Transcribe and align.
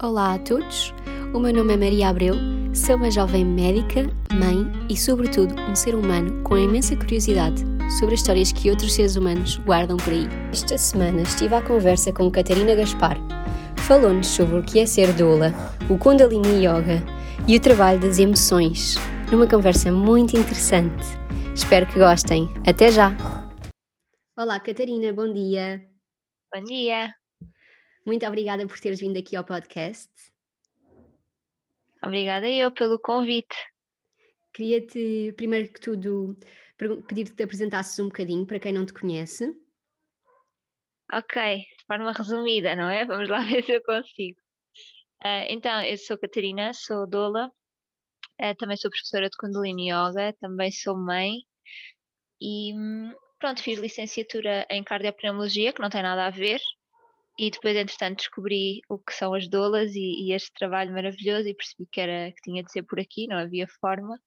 Olá 0.00 0.34
a 0.34 0.38
todos, 0.38 0.94
o 1.34 1.40
meu 1.40 1.52
nome 1.52 1.74
é 1.74 1.76
Maria 1.76 2.08
Abreu, 2.10 2.36
sou 2.72 2.94
uma 2.94 3.10
jovem 3.10 3.44
médica, 3.44 4.02
mãe 4.32 4.64
e, 4.88 4.96
sobretudo, 4.96 5.52
um 5.68 5.74
ser 5.74 5.96
humano 5.96 6.40
com 6.44 6.56
imensa 6.56 6.94
curiosidade 6.94 7.64
sobre 7.98 8.14
as 8.14 8.20
histórias 8.20 8.52
que 8.52 8.70
outros 8.70 8.94
seres 8.94 9.16
humanos 9.16 9.56
guardam 9.56 9.96
por 9.96 10.12
aí. 10.12 10.28
Esta 10.52 10.78
semana 10.78 11.22
estive 11.22 11.56
à 11.56 11.60
conversa 11.60 12.12
com 12.12 12.30
Catarina 12.30 12.76
Gaspar. 12.76 13.18
Falou-nos 13.88 14.28
sobre 14.28 14.60
o 14.60 14.62
que 14.62 14.78
é 14.78 14.86
ser 14.86 15.12
doula, 15.14 15.52
o 15.90 15.98
Kundalini 15.98 16.64
Yoga 16.64 17.02
e 17.48 17.56
o 17.56 17.60
trabalho 17.60 17.98
das 17.98 18.20
emoções, 18.20 18.94
numa 19.32 19.48
conversa 19.48 19.90
muito 19.90 20.38
interessante. 20.38 21.08
Espero 21.52 21.86
que 21.86 21.98
gostem. 21.98 22.48
Até 22.64 22.92
já! 22.92 23.16
Olá, 24.38 24.60
Catarina, 24.60 25.12
bom 25.12 25.32
dia. 25.32 25.82
Bom 26.54 26.62
dia. 26.62 27.17
Muito 28.08 28.26
obrigada 28.26 28.66
por 28.66 28.80
teres 28.80 29.00
vindo 29.00 29.18
aqui 29.18 29.36
ao 29.36 29.44
podcast. 29.44 30.10
Obrigada 32.02 32.48
eu 32.48 32.72
pelo 32.72 32.98
convite. 32.98 33.54
Queria-te, 34.50 35.34
primeiro 35.36 35.70
que 35.70 35.78
tudo, 35.78 36.34
pedir-te 37.06 37.32
que 37.32 37.36
te 37.36 37.42
apresentasses 37.42 37.98
um 37.98 38.06
bocadinho 38.06 38.46
para 38.46 38.58
quem 38.58 38.72
não 38.72 38.86
te 38.86 38.94
conhece. 38.94 39.54
Ok, 41.12 41.58
de 41.58 41.84
forma 41.86 42.10
resumida, 42.12 42.74
não 42.74 42.88
é? 42.88 43.04
Vamos 43.04 43.28
lá 43.28 43.40
ver 43.44 43.62
se 43.62 43.72
eu 43.72 43.82
consigo. 43.82 44.40
Uh, 45.22 45.44
então, 45.50 45.82
eu 45.82 45.98
sou 45.98 46.16
Catarina, 46.16 46.72
sou 46.72 47.06
doula, 47.06 47.52
uh, 48.40 48.54
também 48.56 48.78
sou 48.78 48.90
professora 48.90 49.28
de 49.28 49.36
Kundalini 49.36 49.90
Yoga, 49.90 50.34
também 50.40 50.72
sou 50.72 50.96
mãe 50.96 51.40
e 52.40 52.72
hum, 52.72 53.12
pronto, 53.38 53.62
fiz 53.62 53.78
licenciatura 53.78 54.66
em 54.70 54.82
cardiopneumologia, 54.82 55.74
que 55.74 55.82
não 55.82 55.90
tem 55.90 56.02
nada 56.02 56.26
a 56.26 56.30
ver, 56.30 56.58
e 57.38 57.50
depois, 57.50 57.76
entretanto, 57.76 58.18
descobri 58.18 58.80
o 58.88 58.98
que 58.98 59.14
são 59.14 59.32
as 59.32 59.48
doulas 59.48 59.94
e, 59.94 60.26
e, 60.26 60.32
este 60.32 60.52
trabalho 60.54 60.92
maravilhoso 60.92 61.48
e 61.48 61.54
percebi 61.54 61.86
que, 61.90 62.00
era, 62.00 62.32
que 62.32 62.42
tinha 62.42 62.64
de 62.64 62.72
ser 62.72 62.82
por 62.82 62.98
aqui, 62.98 63.28
não 63.28 63.38
havia 63.38 63.68
forma. 63.80 64.20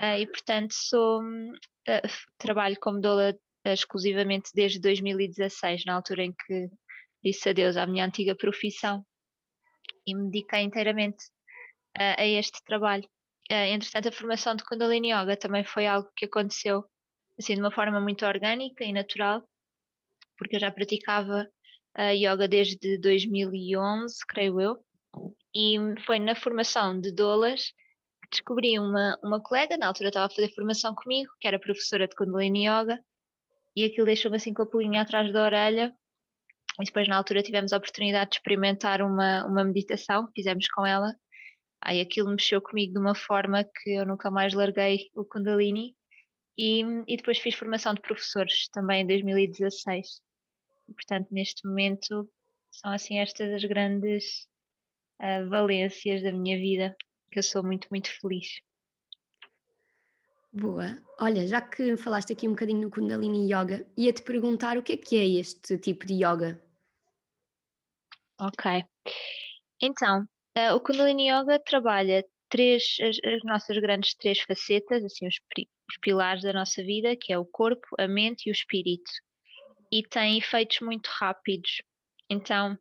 Uh, 0.00 0.18
e, 0.18 0.26
portanto, 0.26 0.72
sou, 0.72 1.22
uh, 1.22 2.08
trabalho 2.36 2.76
como 2.80 3.00
doula 3.00 3.32
uh, 3.32 3.68
exclusivamente 3.70 4.50
desde 4.54 4.80
2016, 4.80 5.84
na 5.86 5.94
altura 5.94 6.24
em 6.24 6.32
que 6.32 6.68
disse 7.24 7.48
adeus 7.48 7.76
à 7.76 7.86
minha 7.86 8.04
antiga 8.04 8.34
profissão 8.34 9.06
e 10.04 10.14
me 10.14 10.30
dediquei 10.30 10.60
inteiramente 10.60 11.24
a 11.98 12.26
este 12.26 12.62
trabalho. 12.64 13.08
entretanto, 13.50 14.08
a 14.08 14.12
formação 14.12 14.54
de 14.54 14.62
Kundalini 14.64 15.12
Yoga 15.12 15.36
também 15.36 15.64
foi 15.64 15.86
algo 15.86 16.08
que 16.14 16.26
aconteceu 16.26 16.84
assim, 17.38 17.54
de 17.54 17.60
uma 17.60 17.72
forma 17.72 18.00
muito 18.00 18.24
orgânica 18.26 18.84
e 18.84 18.92
natural, 18.92 19.42
porque 20.36 20.56
eu 20.56 20.60
já 20.60 20.70
praticava 20.70 21.48
a 21.96 22.10
yoga 22.10 22.46
desde 22.46 22.98
2011, 22.98 24.14
creio 24.28 24.60
eu, 24.60 24.84
e 25.54 25.78
foi 26.04 26.18
na 26.18 26.34
formação 26.34 27.00
de 27.00 27.10
doulas 27.10 27.72
que 28.22 28.30
descobri 28.30 28.78
uma, 28.78 29.18
uma 29.24 29.40
colega, 29.40 29.78
na 29.78 29.86
altura 29.86 30.08
estava 30.08 30.26
a 30.26 30.30
fazer 30.30 30.52
formação 30.54 30.94
comigo, 30.94 31.32
que 31.40 31.48
era 31.48 31.58
professora 31.58 32.06
de 32.06 32.14
Kundalini 32.14 32.66
Yoga, 32.68 33.00
e 33.74 33.84
aquilo 33.84 34.06
deixou-me 34.06 34.36
assim 34.36 34.52
com 34.52 34.62
a 34.62 34.66
pulguinha 34.66 35.00
atrás 35.02 35.32
da 35.32 35.44
orelha, 35.44 35.94
e 36.78 36.84
depois 36.84 37.08
na 37.08 37.16
altura 37.16 37.42
tivemos 37.42 37.72
a 37.72 37.78
oportunidade 37.78 38.30
de 38.30 38.36
experimentar 38.36 39.00
uma, 39.00 39.46
uma 39.46 39.64
meditação, 39.64 40.28
fizemos 40.34 40.68
com 40.68 40.84
ela, 40.84 41.14
aí 41.80 42.00
aquilo 42.00 42.28
mexeu 42.28 42.60
comigo 42.60 42.92
de 42.92 42.98
uma 42.98 43.14
forma 43.14 43.64
que 43.64 43.90
eu 43.90 44.04
nunca 44.04 44.30
mais 44.30 44.52
larguei 44.52 45.08
o 45.14 45.24
Kundalini, 45.24 45.96
e, 46.58 46.82
e 47.06 47.16
depois 47.16 47.38
fiz 47.38 47.54
formação 47.54 47.94
de 47.94 48.02
professores 48.02 48.68
também 48.68 49.02
em 49.02 49.06
2016. 49.06 50.25
Portanto, 50.94 51.28
neste 51.30 51.66
momento 51.66 52.28
são 52.70 52.92
assim 52.92 53.18
estas 53.18 53.52
as 53.52 53.64
grandes 53.64 54.46
uh, 55.20 55.48
valências 55.48 56.22
da 56.22 56.32
minha 56.32 56.56
vida, 56.56 56.96
que 57.30 57.38
eu 57.38 57.42
sou 57.42 57.62
muito, 57.62 57.88
muito 57.90 58.10
feliz. 58.20 58.60
Boa. 60.52 60.98
Olha, 61.20 61.46
já 61.46 61.60
que 61.60 61.96
falaste 61.96 62.32
aqui 62.32 62.48
um 62.48 62.52
bocadinho 62.52 62.82
no 62.82 62.90
Kundalini 62.90 63.52
Yoga, 63.52 63.86
ia-te 63.96 64.22
perguntar 64.22 64.78
o 64.78 64.82
que 64.82 64.94
é 64.94 64.96
que 64.96 65.16
é 65.16 65.26
este 65.26 65.76
tipo 65.78 66.06
de 66.06 66.14
yoga? 66.14 66.62
Ok. 68.40 68.84
Então, 69.82 70.22
uh, 70.56 70.74
o 70.74 70.80
Kundalini 70.80 71.28
Yoga 71.30 71.58
trabalha 71.58 72.24
três, 72.48 72.96
as, 73.02 73.16
as, 73.24 73.42
nossas 73.44 73.76
grandes 73.78 74.14
três 74.14 74.40
facetas, 74.40 75.04
assim, 75.04 75.26
os, 75.26 75.34
os 75.58 75.98
pilares 76.00 76.42
da 76.42 76.52
nossa 76.52 76.82
vida, 76.82 77.16
que 77.16 77.32
é 77.32 77.38
o 77.38 77.44
corpo, 77.44 77.86
a 77.98 78.08
mente 78.08 78.46
e 78.46 78.50
o 78.50 78.52
espírito 78.52 79.10
e 79.90 80.02
tem 80.02 80.38
efeitos 80.38 80.80
muito 80.80 81.08
rápidos. 81.08 81.82
Então, 82.28 82.78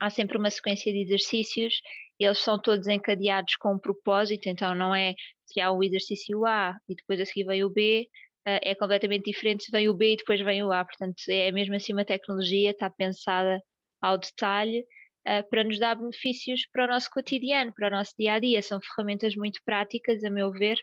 há 0.00 0.10
sempre 0.10 0.38
uma 0.38 0.50
sequência 0.50 0.92
de 0.92 1.00
exercícios, 1.00 1.74
eles 2.18 2.38
são 2.38 2.60
todos 2.60 2.86
encadeados 2.88 3.56
com 3.56 3.74
um 3.74 3.78
propósito, 3.78 4.48
então 4.48 4.74
não 4.74 4.94
é 4.94 5.14
se 5.46 5.60
há 5.60 5.70
o 5.70 5.82
exercício 5.82 6.44
A 6.46 6.76
e 6.88 6.94
depois 6.94 7.20
a 7.20 7.24
seguir 7.24 7.44
vem 7.44 7.64
o 7.64 7.70
B, 7.70 8.08
eh, 8.44 8.70
é 8.70 8.74
completamente 8.74 9.24
diferente 9.30 9.64
se 9.64 9.70
vem 9.70 9.88
o 9.88 9.94
B 9.94 10.14
e 10.14 10.16
depois 10.16 10.40
vem 10.40 10.62
o 10.64 10.72
A, 10.72 10.84
portanto 10.84 11.16
é 11.28 11.50
mesmo 11.52 11.74
assim 11.74 11.92
uma 11.92 12.04
tecnologia, 12.04 12.70
está 12.70 12.90
pensada 12.90 13.60
ao 14.00 14.18
detalhe 14.18 14.84
eh, 15.24 15.42
para 15.42 15.64
nos 15.64 15.78
dar 15.78 15.94
benefícios 15.96 16.66
para 16.72 16.84
o 16.86 16.88
nosso 16.88 17.08
cotidiano, 17.10 17.72
para 17.74 17.88
o 17.88 17.90
nosso 17.90 18.12
dia 18.18 18.34
a 18.34 18.40
dia, 18.40 18.62
são 18.62 18.80
ferramentas 18.80 19.34
muito 19.36 19.60
práticas, 19.64 20.24
a 20.24 20.30
meu 20.30 20.50
ver, 20.52 20.78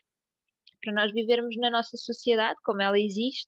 para 0.84 0.94
nós 0.94 1.12
vivermos 1.12 1.56
na 1.58 1.70
nossa 1.70 1.98
sociedade 1.98 2.58
como 2.64 2.82
ela 2.82 3.00
existe 3.00 3.48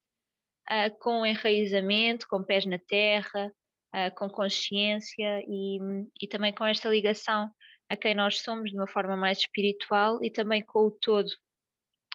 uh, 0.70 0.98
com 1.00 1.26
enraizamento, 1.26 2.28
com 2.28 2.44
pés 2.44 2.66
na 2.66 2.80
terra, 2.80 3.52
uh, 3.96 4.16
com 4.16 4.30
consciência 4.30 5.42
e, 5.48 5.80
e 6.22 6.28
também 6.28 6.54
com 6.54 6.66
esta 6.66 6.90
ligação 6.90 7.50
a 7.90 7.96
quem 7.96 8.14
nós 8.14 8.42
somos 8.42 8.72
de 8.72 8.78
uma 8.78 8.88
forma 8.88 9.16
mais 9.16 9.40
espiritual 9.40 10.24
e 10.24 10.30
também 10.30 10.64
com 10.64 10.88
o 10.88 10.92
todo. 10.92 11.30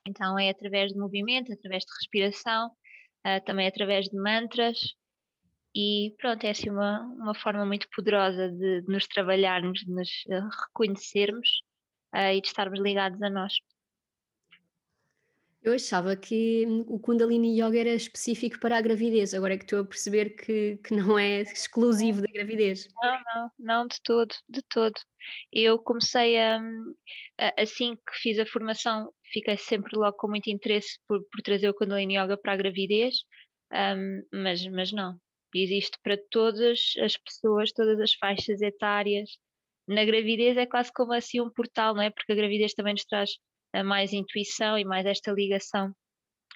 Então 0.06 0.38
é 0.38 0.50
através 0.50 0.92
de 0.92 0.98
movimento, 0.98 1.52
através 1.52 1.84
de 1.84 1.92
respiração, 1.92 2.68
uh, 3.26 3.44
também 3.44 3.66
através 3.66 4.06
de 4.06 4.16
mantras 4.16 4.78
e 5.74 6.14
pronto, 6.18 6.44
é 6.44 6.50
assim 6.50 6.68
uma, 6.68 7.00
uma 7.00 7.34
forma 7.34 7.64
muito 7.64 7.88
poderosa 7.94 8.50
de, 8.50 8.82
de 8.82 8.92
nos 8.92 9.06
trabalharmos, 9.06 9.80
de 9.80 9.90
nos 9.90 10.10
reconhecermos 10.66 11.48
uh, 12.14 12.32
e 12.34 12.40
de 12.40 12.46
estarmos 12.46 12.78
ligados 12.78 13.20
a 13.22 13.30
nós. 13.30 13.54
Eu 15.62 15.74
achava 15.74 16.16
que 16.16 16.66
o 16.88 16.98
Kundalini 16.98 17.60
Yoga 17.60 17.78
era 17.78 17.90
específico 17.90 18.58
para 18.58 18.78
a 18.78 18.80
gravidez, 18.80 19.32
agora 19.32 19.54
é 19.54 19.56
que 19.56 19.62
estou 19.62 19.78
a 19.78 19.84
perceber 19.84 20.30
que, 20.30 20.76
que 20.78 20.92
não 20.92 21.16
é 21.16 21.42
exclusivo 21.42 22.20
da 22.20 22.26
gravidez. 22.32 22.88
Não, 23.00 23.20
não, 23.34 23.50
não 23.60 23.86
de 23.86 23.96
todo, 24.02 24.34
de 24.48 24.60
todo. 24.68 25.00
Eu 25.52 25.78
comecei 25.78 26.36
a, 26.36 26.60
assim 27.56 27.94
que 27.94 28.18
fiz 28.20 28.40
a 28.40 28.46
formação, 28.46 29.12
fiquei 29.32 29.56
sempre 29.56 29.96
logo 29.96 30.16
com 30.16 30.28
muito 30.28 30.50
interesse 30.50 30.98
por, 31.06 31.22
por 31.30 31.40
trazer 31.42 31.68
o 31.68 31.74
Kundalini 31.74 32.18
Yoga 32.18 32.36
para 32.36 32.54
a 32.54 32.56
gravidez, 32.56 33.18
um, 33.72 34.22
mas, 34.32 34.66
mas 34.66 34.90
não. 34.90 35.16
Existe 35.54 35.96
para 36.02 36.18
todas 36.30 36.94
as 37.00 37.16
pessoas, 37.16 37.70
todas 37.72 38.00
as 38.00 38.14
faixas 38.14 38.60
etárias. 38.60 39.30
Na 39.86 40.04
gravidez 40.04 40.56
é 40.56 40.66
quase 40.66 40.90
como 40.92 41.12
assim 41.12 41.40
um 41.40 41.50
portal, 41.50 41.94
não 41.94 42.02
é? 42.02 42.10
Porque 42.10 42.32
a 42.32 42.34
gravidez 42.34 42.74
também 42.74 42.94
nos 42.94 43.04
traz 43.04 43.30
mais 43.80 44.12
intuição 44.12 44.76
e 44.76 44.84
mais 44.84 45.06
esta 45.06 45.30
ligação 45.30 45.94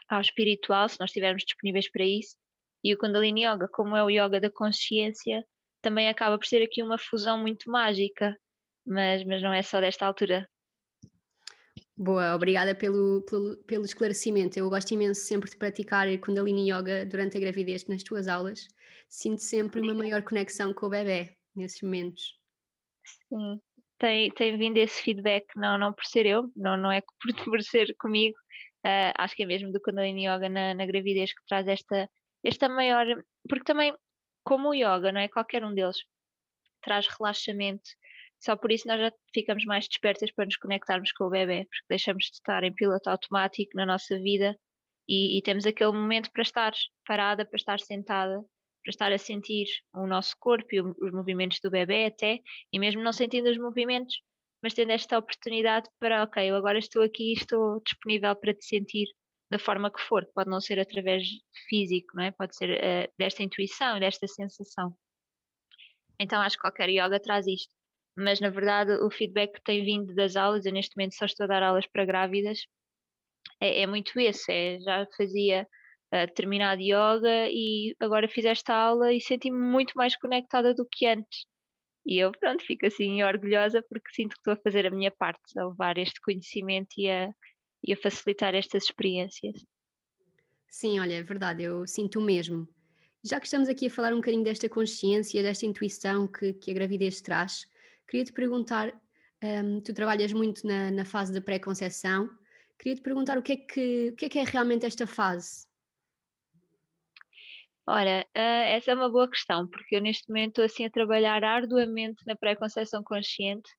ao 0.09 0.21
espiritual, 0.21 0.89
se 0.89 0.99
nós 0.99 1.11
estivermos 1.11 1.45
disponíveis 1.45 1.91
para 1.91 2.05
isso. 2.05 2.37
E 2.83 2.93
o 2.95 2.99
Kundalini 2.99 3.45
Yoga, 3.45 3.69
como 3.69 3.97
é 3.97 4.03
o 4.03 4.11
yoga 4.11 4.41
da 4.41 4.51
consciência, 4.51 5.45
também 5.81 6.09
acaba 6.09 6.37
por 6.39 6.47
ser 6.47 6.63
aqui 6.63 6.83
uma 6.83 6.99
fusão 6.99 7.39
muito 7.39 7.71
mágica, 7.71 8.37
mas, 8.85 9.25
mas 9.25 9.43
não 9.43 9.53
é 9.53 9.63
só 9.63 9.81
desta 9.81 10.07
altura. 10.07 10.49
Boa, 11.97 12.35
obrigada 12.35 12.75
pelo, 12.75 13.23
pelo, 13.23 13.57
pelo 13.65 13.85
esclarecimento. 13.85 14.59
Eu 14.59 14.69
gosto 14.69 14.93
imenso 14.93 15.23
sempre 15.23 15.51
de 15.51 15.57
praticar 15.57 16.07
Kundalini 16.19 16.71
Yoga 16.71 17.07
durante 17.07 17.37
a 17.39 17.41
gravidez 17.41 17.87
nas 17.87 18.03
tuas 18.03 18.29
aulas. 18.29 18.69
Sinto 19.09 19.41
sempre 19.41 19.81
uma 19.81 19.95
maior 19.95 20.23
conexão 20.23 20.75
com 20.75 20.87
o 20.87 20.91
bebê 20.91 21.35
nesses 21.55 21.81
momentos. 21.81 22.39
Sim, 23.29 23.61
tem, 23.99 24.31
tem 24.31 24.57
vindo 24.59 24.77
esse 24.79 25.03
feedback, 25.03 25.47
não, 25.57 25.79
não 25.79 25.93
por 25.93 26.05
ser 26.05 26.27
eu, 26.27 26.51
não, 26.55 26.77
não 26.77 26.93
é 26.93 27.01
por, 27.01 27.17
por 27.45 27.63
ser 27.63 27.95
comigo, 27.99 28.37
uh, 28.85 29.13
acho 29.19 29.35
que 29.35 29.43
é 29.43 29.47
mesmo 29.47 29.73
do 29.73 29.81
Kundalini 29.81 30.27
Yoga 30.27 30.49
na, 30.49 30.75
na 30.75 30.87
gravidez 30.87 31.33
que 31.33 31.45
traz 31.47 31.67
esta, 31.69 32.09
esta 32.45 32.69
maior. 32.69 33.07
Porque 33.49 33.65
também, 33.65 33.95
como 34.45 34.71
o 34.71 34.75
yoga, 34.75 35.13
não 35.13 35.21
é? 35.21 35.29
Qualquer 35.29 35.65
um 35.65 35.75
deles 35.75 35.97
traz 36.83 37.07
relaxamento. 37.09 37.89
Só 38.39 38.57
por 38.57 38.71
isso 38.71 38.87
nós 38.87 39.01
já 39.01 39.13
ficamos 39.35 39.65
mais 39.65 39.89
despertas 39.89 40.31
para 40.33 40.45
nos 40.45 40.57
conectarmos 40.57 41.13
com 41.13 41.25
o 41.25 41.31
bebê, 41.31 41.67
porque 41.71 41.87
deixamos 41.89 42.25
de 42.27 42.33
estar 42.35 42.63
em 42.65 42.75
piloto 42.75 43.09
automático 43.11 43.73
na 43.75 43.87
nossa 43.87 44.19
vida 44.19 44.57
e, 45.09 45.39
e 45.39 45.43
temos 45.43 45.67
aquele 45.67 45.93
momento 45.93 46.31
para 46.33 46.43
estar 46.43 46.73
parada, 47.07 47.47
para 47.47 47.57
estar 47.57 47.81
sentada 47.81 48.45
para 48.87 48.91
estar 48.91 49.13
a 49.13 49.19
sentir 49.19 49.67
o 49.93 50.07
nosso 50.07 50.37
corpo 50.39 50.73
e 50.73 50.81
os 50.81 51.13
movimentos 51.13 51.59
do 51.61 51.69
bebê 51.69 52.07
até, 52.07 52.39
e 52.73 52.79
mesmo 52.79 53.03
não 53.03 53.13
sentindo 53.13 53.51
os 53.51 53.59
movimentos, 53.59 54.23
mas 54.63 54.75
tendo 54.75 54.93
esta 54.93 55.19
oportunidade 55.19 55.89
para, 55.99 56.23
ok, 56.23 56.49
eu 56.49 56.55
agora 56.55 56.79
estou 56.79 57.03
aqui 57.03 57.31
e 57.31 57.33
estou 57.33 57.83
disponível 57.85 58.35
para 58.37 58.55
te 58.55 58.65
sentir 58.65 59.09
da 59.51 59.59
forma 59.59 59.91
que 59.91 60.01
for, 60.01 60.25
pode 60.33 60.49
não 60.49 60.61
ser 60.61 60.79
através 60.79 61.25
físico, 61.69 62.09
não 62.15 62.25
é? 62.25 62.31
Pode 62.31 62.57
ser 62.57 62.79
uh, 62.79 63.13
desta 63.19 63.43
intuição, 63.43 63.99
desta 63.99 64.29
sensação. 64.29 64.97
Então 66.19 66.41
acho 66.41 66.57
que 66.57 66.63
qualquer 66.63 66.89
yoga 66.89 67.21
traz 67.21 67.47
isto. 67.47 67.73
mas 68.17 68.41
na 68.41 68.51
verdade 68.51 68.93
o 69.03 69.11
feedback 69.11 69.55
que 69.55 69.63
tem 69.63 69.85
vindo 69.85 70.15
das 70.15 70.37
aulas, 70.37 70.65
eu 70.65 70.73
neste 70.73 70.97
momento 70.97 71.17
só 71.17 71.27
estou 71.27 71.45
a 71.45 71.49
dar 71.49 71.63
aulas 71.63 71.87
para 71.89 72.05
grávidas, 72.05 72.67
é, 73.61 73.83
é 73.83 73.87
muito 73.87 74.19
esse, 74.19 74.51
é, 74.53 74.79
já 74.81 75.07
fazia 75.17 75.67
uh, 76.13 76.27
determinado 76.27 76.81
yoga 76.81 77.49
e 77.51 77.95
agora 78.01 78.29
fiz 78.29 78.45
esta 78.45 78.75
aula 78.75 79.13
e 79.13 79.21
senti-me 79.21 79.59
muito 79.59 79.93
mais 79.97 80.17
conectada 80.17 80.75
do 80.75 80.87
que 80.91 81.07
antes. 81.07 81.47
E 82.05 82.19
eu, 82.19 82.31
pronto, 82.33 82.65
fico 82.65 82.87
assim 82.87 83.23
orgulhosa 83.23 83.83
porque 83.89 84.11
sinto 84.15 84.35
que 84.35 84.41
estou 84.41 84.53
a 84.53 84.63
fazer 84.63 84.87
a 84.87 84.91
minha 84.91 85.11
parte, 85.11 85.59
a 85.59 85.67
levar 85.67 85.99
este 85.99 86.21
conhecimento 86.21 86.95
e 86.97 87.11
a, 87.11 87.31
e 87.83 87.93
a 87.93 87.97
facilitar 87.97 88.55
estas 88.55 88.85
experiências. 88.85 89.65
Sim, 90.69 91.01
olha, 91.01 91.15
é 91.15 91.23
verdade, 91.23 91.65
eu 91.65 91.87
sinto 91.87 92.21
o 92.21 92.23
mesmo. 92.23 92.69
Já 93.25 93.41
que 93.41 93.47
estamos 93.47 93.69
aqui 93.69 93.87
a 93.87 93.91
falar 93.91 94.13
um 94.13 94.17
bocadinho 94.17 94.45
desta 94.45 94.69
consciência, 94.69 95.43
desta 95.43 95.67
intuição 95.67 96.29
que, 96.29 96.53
que 96.53 96.71
a 96.71 96.75
gravidez 96.75 97.21
traz, 97.21 97.67
queria 98.07 98.25
te 98.25 98.33
perguntar: 98.33 98.93
um, 99.43 99.81
tu 99.81 99.93
trabalhas 99.93 100.33
muito 100.33 100.65
na, 100.65 100.93
na 100.93 101.05
fase 101.05 101.33
da 101.33 101.41
pré-conceição, 101.41 102.31
queria 102.79 102.95
te 102.95 103.03
perguntar 103.03 103.37
o 103.37 103.43
que, 103.43 103.53
é 103.53 103.57
que, 103.57 104.11
o 104.11 104.17
que 104.17 104.27
é 104.27 104.29
que 104.29 104.39
é 104.39 104.45
realmente 104.45 104.87
esta 104.87 105.07
fase? 105.09 105.66
Ora, 107.89 108.27
uh, 108.37 108.65
essa 108.75 108.91
é 108.91 108.95
uma 108.95 109.09
boa 109.09 109.31
questão, 109.31 109.69
porque 109.69 109.97
eu 109.97 110.01
neste 110.01 110.29
momento 110.29 110.61
estou 110.61 110.65
assim 110.65 110.85
a 110.85 110.91
trabalhar 110.91 111.45
arduamente 111.45 112.25
na 112.27 112.35
pré-conceição 112.35 113.03
consciente, 113.05 113.71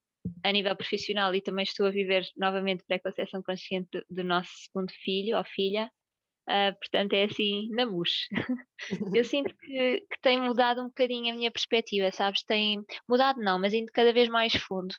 a 0.44 0.52
nível 0.52 0.76
profissional, 0.76 1.36
e 1.36 1.42
também 1.42 1.64
estou 1.64 1.86
a 1.86 1.92
viver 1.92 2.26
novamente 2.38 2.86
pré-conceição 2.88 3.44
consciente 3.44 4.02
do, 4.10 4.24
nosso 4.24 4.52
segundo 4.66 4.92
filho 5.04 5.38
ou 5.38 5.44
filha, 5.44 5.92
Uh, 6.50 6.72
portanto, 6.80 7.12
é 7.12 7.26
assim, 7.26 7.68
na 7.72 7.86
bucha. 7.86 8.26
Eu 9.14 9.26
sinto 9.26 9.54
que, 9.58 10.00
que 10.00 10.22
tem 10.22 10.42
mudado 10.42 10.82
um 10.82 10.86
bocadinho 10.86 11.34
a 11.34 11.38
minha 11.38 11.52
perspectiva, 11.52 12.10
sabes? 12.10 12.42
Tem 12.44 12.82
mudado, 13.06 13.42
não, 13.42 13.60
mas 13.60 13.74
indo 13.74 13.92
cada 13.92 14.14
vez 14.14 14.30
mais 14.30 14.54
fundo. 14.54 14.96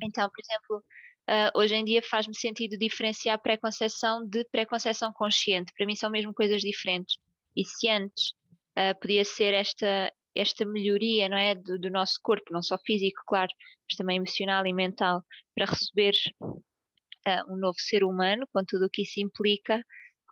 Então, 0.00 0.30
por 0.30 0.40
exemplo, 0.40 0.84
uh, 1.28 1.58
hoje 1.58 1.74
em 1.74 1.84
dia 1.84 2.00
faz-me 2.02 2.36
sentido 2.36 2.78
diferenciar 2.78 3.40
pré-conceição 3.40 4.24
de 4.24 4.44
pré-conceição 4.44 5.12
consciente. 5.12 5.72
Para 5.76 5.86
mim 5.86 5.96
são 5.96 6.08
mesmo 6.08 6.32
coisas 6.32 6.60
diferentes. 6.60 7.16
E 7.56 7.64
se 7.64 7.88
antes 7.88 8.30
uh, 8.78 8.98
podia 9.00 9.24
ser 9.24 9.54
esta, 9.54 10.12
esta 10.34 10.64
melhoria, 10.64 11.28
não 11.28 11.36
é? 11.36 11.54
Do, 11.54 11.78
do, 11.78 11.90
nosso 11.90 12.18
corpo, 12.22 12.52
não 12.52 12.62
só 12.62 12.78
físico, 12.78 13.22
claro, 13.26 13.50
mas 13.88 13.96
também 13.96 14.16
emocional 14.16 14.66
e 14.66 14.72
mental, 14.72 15.24
para 15.54 15.66
receber 15.66 16.14
um 17.50 17.56
novo 17.56 17.78
ser 17.78 18.02
humano, 18.02 18.48
com 18.52 18.64
tudo 18.64 18.86
o 18.86 18.90
que 18.90 19.02
isso 19.02 19.20
implica, 19.20 19.84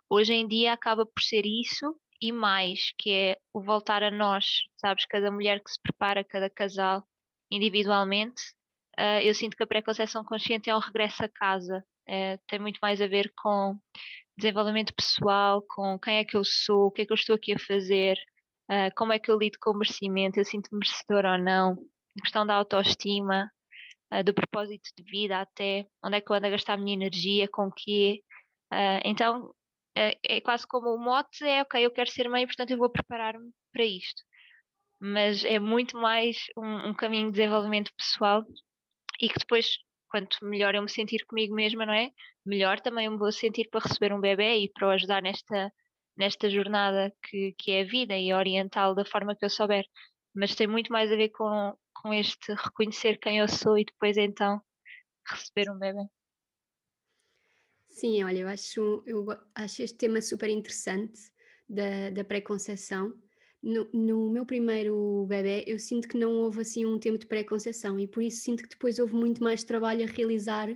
hoje 0.09 0.33
em 0.33 0.47
dia 0.47 0.73
acaba 0.73 1.05
por 1.05 1.21
ser 1.21 1.45
isso 1.45 1.95
e 2.21 2.31
mais, 2.31 2.91
que 2.97 3.11
é 3.11 3.37
o 3.53 3.61
voltar 3.61 4.03
a 4.03 4.11
nós, 4.11 4.45
sabes? 4.77 5.05
Cada 5.05 5.31
mulher 5.31 5.61
que 5.63 5.71
se 5.71 5.79
prepara, 5.81 6.23
cada 6.23 6.49
casal 6.49 7.07
individualmente, 7.49 8.41
uh, 8.99 9.21
eu 9.23 9.33
sinto 9.33 9.55
que 9.55 9.63
a 9.63 9.67
pré-conceição 9.67 10.23
consciente 10.23 10.69
é 10.69 10.75
um 10.75 10.79
regresso 10.79 11.23
a 11.23 11.29
casa, 11.29 11.83
uh, 12.07 12.39
tem 12.47 12.59
muito 12.59 12.79
mais 12.81 13.01
a 13.01 13.07
ver 13.07 13.31
com 13.41 13.79
desenvolvimento 14.39 14.93
pessoal, 14.93 15.61
com 15.67 15.99
quem 15.99 16.17
é 16.17 16.25
que 16.25 16.35
eu 16.35 16.43
sou, 16.43 16.87
o 16.87 16.91
que 16.91 17.03
é 17.03 17.05
que 17.05 17.11
eu 17.11 17.15
estou 17.15 17.35
aqui 17.35 17.53
a 17.53 17.59
fazer, 17.59 18.17
uh, 18.71 18.93
como 18.95 19.13
é 19.13 19.19
que 19.19 19.29
eu 19.29 19.37
lido 19.37 19.57
com 19.61 19.71
o 19.71 19.77
merecimento, 19.77 20.39
eu 20.39 20.45
sinto 20.45 20.69
merecedora 20.71 21.33
ou 21.33 21.37
não, 21.37 21.73
a 22.17 22.21
questão 22.21 22.45
da 22.45 22.55
autoestima, 22.55 23.51
uh, 24.13 24.23
do 24.23 24.33
propósito 24.33 24.89
de 24.97 25.03
vida 25.03 25.39
até, 25.39 25.85
onde 26.03 26.17
é 26.17 26.21
que 26.21 26.31
eu 26.31 26.35
ando 26.35 26.47
a 26.47 26.51
gastar 26.51 26.73
a 26.73 26.77
minha 26.77 26.95
energia, 26.95 27.47
com 27.47 27.71
quê. 27.71 28.23
Uh, 28.71 29.01
então 29.05 29.53
é, 29.95 30.17
é 30.23 30.41
quase 30.41 30.65
como 30.67 30.89
o 30.93 30.97
mote 30.97 31.43
é 31.43 31.61
ok, 31.61 31.85
eu 31.85 31.91
quero 31.91 32.09
ser 32.09 32.29
mãe, 32.29 32.45
portanto 32.45 32.71
eu 32.71 32.77
vou 32.77 32.89
preparar-me 32.89 33.51
para 33.73 33.83
isto. 33.85 34.21
Mas 34.99 35.43
é 35.45 35.59
muito 35.59 35.97
mais 35.97 36.37
um, 36.57 36.89
um 36.89 36.93
caminho 36.93 37.27
de 37.27 37.37
desenvolvimento 37.37 37.91
pessoal 37.97 38.43
e 39.21 39.29
que 39.29 39.39
depois, 39.39 39.77
quanto 40.09 40.37
melhor 40.43 40.75
eu 40.75 40.81
me 40.81 40.89
sentir 40.89 41.25
comigo 41.25 41.55
mesma, 41.55 41.85
não 41.85 41.93
é? 41.93 42.11
Melhor 42.45 42.79
também 42.79 43.05
eu 43.05 43.11
me 43.11 43.17
vou 43.17 43.31
sentir 43.31 43.69
para 43.69 43.81
receber 43.87 44.13
um 44.13 44.19
bebê 44.19 44.57
e 44.59 44.69
para 44.69 44.87
o 44.87 44.91
ajudar 44.91 45.21
nesta, 45.21 45.71
nesta 46.17 46.49
jornada 46.49 47.13
que, 47.23 47.53
que 47.57 47.71
é 47.71 47.81
a 47.81 47.85
vida 47.85 48.17
e 48.17 48.33
orientá-lo 48.33 48.95
da 48.95 49.05
forma 49.05 49.35
que 49.35 49.45
eu 49.45 49.49
souber. 49.49 49.85
Mas 50.33 50.55
tem 50.55 50.67
muito 50.67 50.91
mais 50.91 51.11
a 51.11 51.15
ver 51.15 51.29
com, 51.29 51.77
com 51.93 52.13
este 52.13 52.53
reconhecer 52.53 53.17
quem 53.19 53.39
eu 53.39 53.47
sou 53.47 53.77
e 53.77 53.85
depois 53.85 54.17
então 54.17 54.61
receber 55.27 55.71
um 55.71 55.77
bebê. 55.77 56.05
Sim, 57.89 58.23
olha, 58.23 58.39
eu 58.39 58.47
acho, 58.47 59.03
eu 59.05 59.27
acho 59.53 59.83
este 59.83 59.97
tema 59.97 60.21
super 60.21 60.49
interessante 60.49 61.19
da, 61.67 62.09
da 62.09 62.23
pré-conceição. 62.23 63.13
No, 63.61 63.89
no, 63.93 64.29
meu 64.29 64.45
primeiro 64.45 65.25
bebê, 65.27 65.65
eu 65.67 65.77
sinto 65.77 66.07
que 66.07 66.17
não 66.17 66.31
houve 66.31 66.61
assim 66.61 66.85
um 66.85 66.97
tempo 66.97 67.17
de 67.17 67.27
pré-conceição 67.27 67.99
e 67.99 68.07
por 68.07 68.23
isso 68.23 68.41
sinto 68.41 68.63
que 68.63 68.69
depois 68.69 68.99
houve 68.99 69.13
muito 69.13 69.43
mais 69.43 69.63
trabalho 69.63 70.03
a 70.03 70.07
realizar 70.07 70.69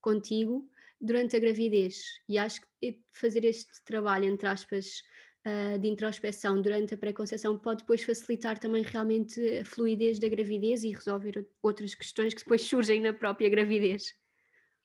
contigo 0.00 0.68
durante 1.00 1.36
a 1.36 1.38
gravidez. 1.38 2.02
E 2.28 2.36
acho 2.36 2.60
que 2.60 2.98
fazer 3.12 3.44
este 3.44 3.72
trabalho, 3.84 4.24
entre 4.24 4.48
aspas, 4.48 5.02
uh, 5.46 5.78
de 5.78 5.88
introspeção 5.88 6.60
durante 6.60 6.94
a 6.94 6.98
pré-conceição 6.98 7.58
pode 7.58 7.80
depois 7.82 8.02
facilitar 8.02 8.58
também 8.58 8.82
realmente 8.82 9.40
a 9.58 9.64
fluidez 9.64 10.18
da 10.18 10.28
gravidez 10.28 10.82
e 10.82 10.90
resolver 10.90 11.46
outras 11.62 11.94
questões 11.94 12.34
que 12.34 12.40
depois 12.40 12.62
surgem 12.66 13.00
na 13.00 13.12
própria 13.12 13.48
gravidez. 13.48 14.14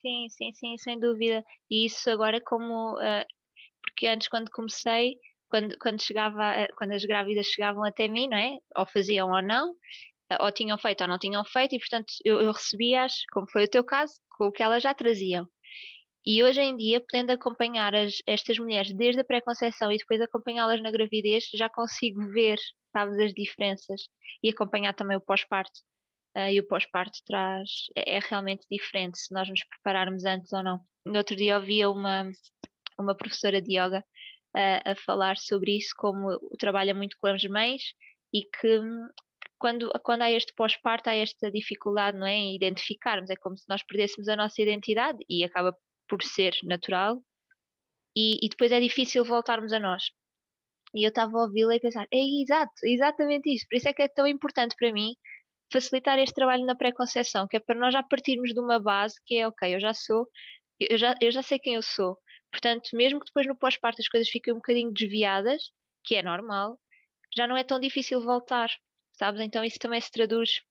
Sim, 0.02 0.28
sim, 0.30 0.54
sim, 0.54 0.78
sem 0.78 1.00
dúvida. 1.00 1.44
E 1.70 1.86
isso 1.86 2.10
agora 2.10 2.42
como, 2.42 2.96
uh, 2.96 3.26
porque 3.84 4.08
antes 4.08 4.28
quando 4.28 4.50
comecei, 4.52 5.16
quando, 5.52 5.78
quando 5.78 6.02
chegava, 6.02 6.68
quando 6.78 6.94
as 6.94 7.04
grávidas 7.04 7.46
chegavam 7.48 7.84
até 7.84 8.08
mim, 8.08 8.28
não 8.30 8.38
é? 8.38 8.58
Ou 8.78 8.86
faziam 8.88 9.30
ou 9.30 9.42
não, 9.42 9.72
uh, 9.72 10.44
ou 10.46 10.52
tinham 10.52 10.78
feito 10.78 11.02
ou 11.02 11.08
não 11.08 11.20
tinham 11.20 11.44
feito, 11.46 11.76
e 11.76 11.80
portanto 11.80 12.14
eu, 12.24 12.42
eu 12.42 12.52
recebia-as, 12.52 13.26
como 13.32 13.50
foi 13.52 13.66
o 13.66 13.70
teu 13.70 13.84
caso, 13.84 14.14
com 14.38 14.46
o 14.48 14.52
que 14.52 14.64
elas 14.64 14.82
já 14.82 14.94
traziam. 14.94 15.46
E 16.26 16.44
hoje 16.44 16.62
em 16.62 16.78
dia, 16.78 17.02
podendo 17.02 17.32
acompanhar 17.32 17.94
as, 17.96 18.18
estas 18.28 18.58
mulheres 18.60 18.94
desde 18.94 19.22
a 19.22 19.24
pré-conceição 19.24 19.92
e 19.92 19.98
depois 19.98 20.22
acompanhá-las 20.22 20.82
na 20.82 20.92
gravidez, 20.92 21.50
já 21.54 21.68
consigo 21.68 22.22
ver, 22.30 22.58
sabes, 22.94 23.20
as 23.20 23.34
diferenças 23.34 24.02
e 24.42 24.50
acompanhar 24.50 24.94
também 24.94 25.18
o 25.18 25.22
pós-parto 25.22 25.80
uh, 26.38 26.50
e 26.50 26.60
o 26.60 26.68
pós-parto 26.68 27.20
traz 27.26 27.70
é, 27.96 28.18
é, 28.18 28.20
realmente 28.20 28.66
diferente 28.72 29.20
se 29.20 29.34
nós 29.34 29.50
nos 29.50 29.64
prepararmos 29.66 30.24
antes 30.24 30.54
ou 30.54 30.64
não. 30.64 30.80
No 31.06 31.18
outro 31.18 31.36
dia 31.36 31.58
ouvia 31.58 31.90
uma, 31.90 32.30
uma 33.00 33.16
professora 33.16 33.62
de 33.62 33.74
yoga 33.74 34.04
uh, 34.56 34.92
a 34.92 34.96
falar 34.96 35.38
sobre 35.38 35.78
isso, 35.78 35.94
como 35.98 36.40
trabalha 36.60 36.94
muito 36.94 37.18
com 37.20 37.28
as 37.28 37.44
mães 37.46 37.82
e 38.34 38.44
que 38.44 38.80
quando, 39.60 39.92
quando 40.04 40.24
há 40.24 40.32
este 40.32 40.54
pós-parto 40.56 41.10
há 41.10 41.16
esta 41.16 41.52
dificuldade 41.52 42.18
não 42.18 42.26
é, 42.26 42.34
em 42.34 42.56
identificarmos, 42.56 43.30
é 43.30 43.36
como 43.36 43.58
se 43.58 43.66
nós 43.70 43.84
perdêssemos 43.84 44.28
a 44.28 44.36
nossa 44.36 44.62
identidade 44.62 45.20
e 45.30 45.44
acaba 45.44 45.76
por 46.08 46.24
ser 46.24 46.54
natural 46.64 47.22
e, 48.16 48.46
e 48.46 48.50
depois 48.50 48.72
é 48.72 48.80
difícil 48.80 49.24
voltarmos 49.24 49.72
a 49.72 49.80
nós. 49.80 50.04
E 50.94 51.06
eu 51.06 51.10
estava 51.10 51.38
a 51.38 51.44
ouvi-la 51.44 51.76
e 51.76 51.80
pensar, 51.80 52.06
é 52.12 52.20
exato, 52.42 52.74
exatamente 52.84 53.54
isso. 53.54 53.66
Por 53.70 53.78
isso 53.78 53.88
é 53.88 53.94
que 53.94 54.02
é 54.02 54.08
tão 54.08 54.28
importante 54.28 54.76
para 54.78 54.92
mim 54.92 55.14
facilitar 55.72 56.20
este 56.20 56.34
trabalho 56.36 56.66
na 56.66 56.76
pré-conceição, 56.76 57.48
que 57.48 57.58
é 57.58 57.60
para 57.60 57.80
nós 57.80 57.94
já 57.94 58.04
partirmos 58.04 58.54
de 58.54 58.60
uma 58.60 58.80
base 58.80 59.16
que 59.26 59.38
é, 59.38 59.48
ok, 59.48 59.76
eu 59.76 59.80
já 59.80 59.94
sou, 59.94 60.28
eu 60.80 60.98
já, 60.98 61.16
eu 61.22 61.32
já 61.32 61.42
sei 61.42 61.60
quem 61.60 61.76
eu 61.76 61.82
sou. 61.82 62.18
Portanto, 62.52 62.90
mesmo 62.94 63.20
que 63.20 63.26
depois 63.26 63.48
no 63.48 63.56
pós-parto 63.56 64.02
as 64.02 64.08
coisas 64.08 64.30
fiquem 64.30 64.54
um 64.54 64.58
bocadinho 64.58 64.92
desviadas, 64.92 65.72
que 66.04 66.16
é 66.16 66.24
normal, 66.24 66.80
já 67.36 67.48
não 67.48 67.56
é 67.56 67.64
tão 67.64 67.80
difícil 67.80 68.22
voltar, 68.22 68.70
sabes? 69.14 69.42
Então 69.42 69.64
isso 69.64 69.80
também 69.80 70.02
se 70.02 70.12
traduz 70.12 70.62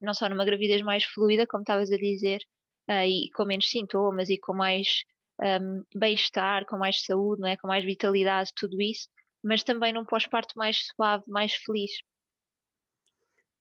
não 0.00 0.14
só 0.14 0.28
numa 0.28 0.44
gravidez 0.44 0.82
mais 0.82 1.04
fluida, 1.04 1.46
como 1.46 1.62
estavas 1.62 1.90
a 1.90 1.96
dizer, 1.96 2.40
uh, 2.88 3.04
e 3.04 3.30
com 3.34 3.44
menos 3.44 3.68
sintomas 3.68 4.28
e 4.28 4.38
com 4.38 4.54
mais 4.54 5.04
um, 5.40 5.82
bem-estar, 5.94 6.66
com 6.66 6.76
mais 6.78 7.02
saúde, 7.02 7.40
não 7.40 7.48
é? 7.48 7.56
com 7.56 7.66
mais 7.66 7.84
vitalidade, 7.84 8.52
tudo 8.54 8.80
isso, 8.80 9.08
mas 9.42 9.62
também 9.62 9.92
num 9.92 10.04
pós-parto 10.04 10.56
mais 10.56 10.86
suave, 10.86 11.24
mais 11.26 11.54
feliz. 11.54 11.90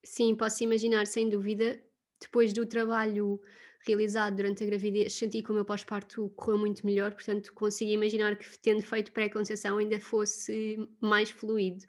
Sim, 0.03 0.36
posso 0.36 0.63
imaginar, 0.63 1.07
sem 1.07 1.29
dúvida, 1.29 1.81
depois 2.22 2.53
do 2.53 2.65
trabalho 2.65 3.39
realizado 3.86 4.36
durante 4.36 4.63
a 4.63 4.68
gravidez, 4.68 5.13
senti 5.13 5.42
que 5.42 5.51
o 5.51 5.54
meu 5.54 5.65
pós-parto 5.65 6.30
correu 6.36 6.60
muito 6.60 6.86
melhor, 6.86 7.12
portanto, 7.13 7.54
consigo 7.54 7.92
imaginar 7.92 8.36
que, 8.36 8.46
tendo 8.60 8.82
feito 8.82 9.12
pré-conceição, 9.12 9.77
ainda 9.77 10.00
fosse 10.00 10.77
mais 11.00 11.30
fluido. 11.30 11.86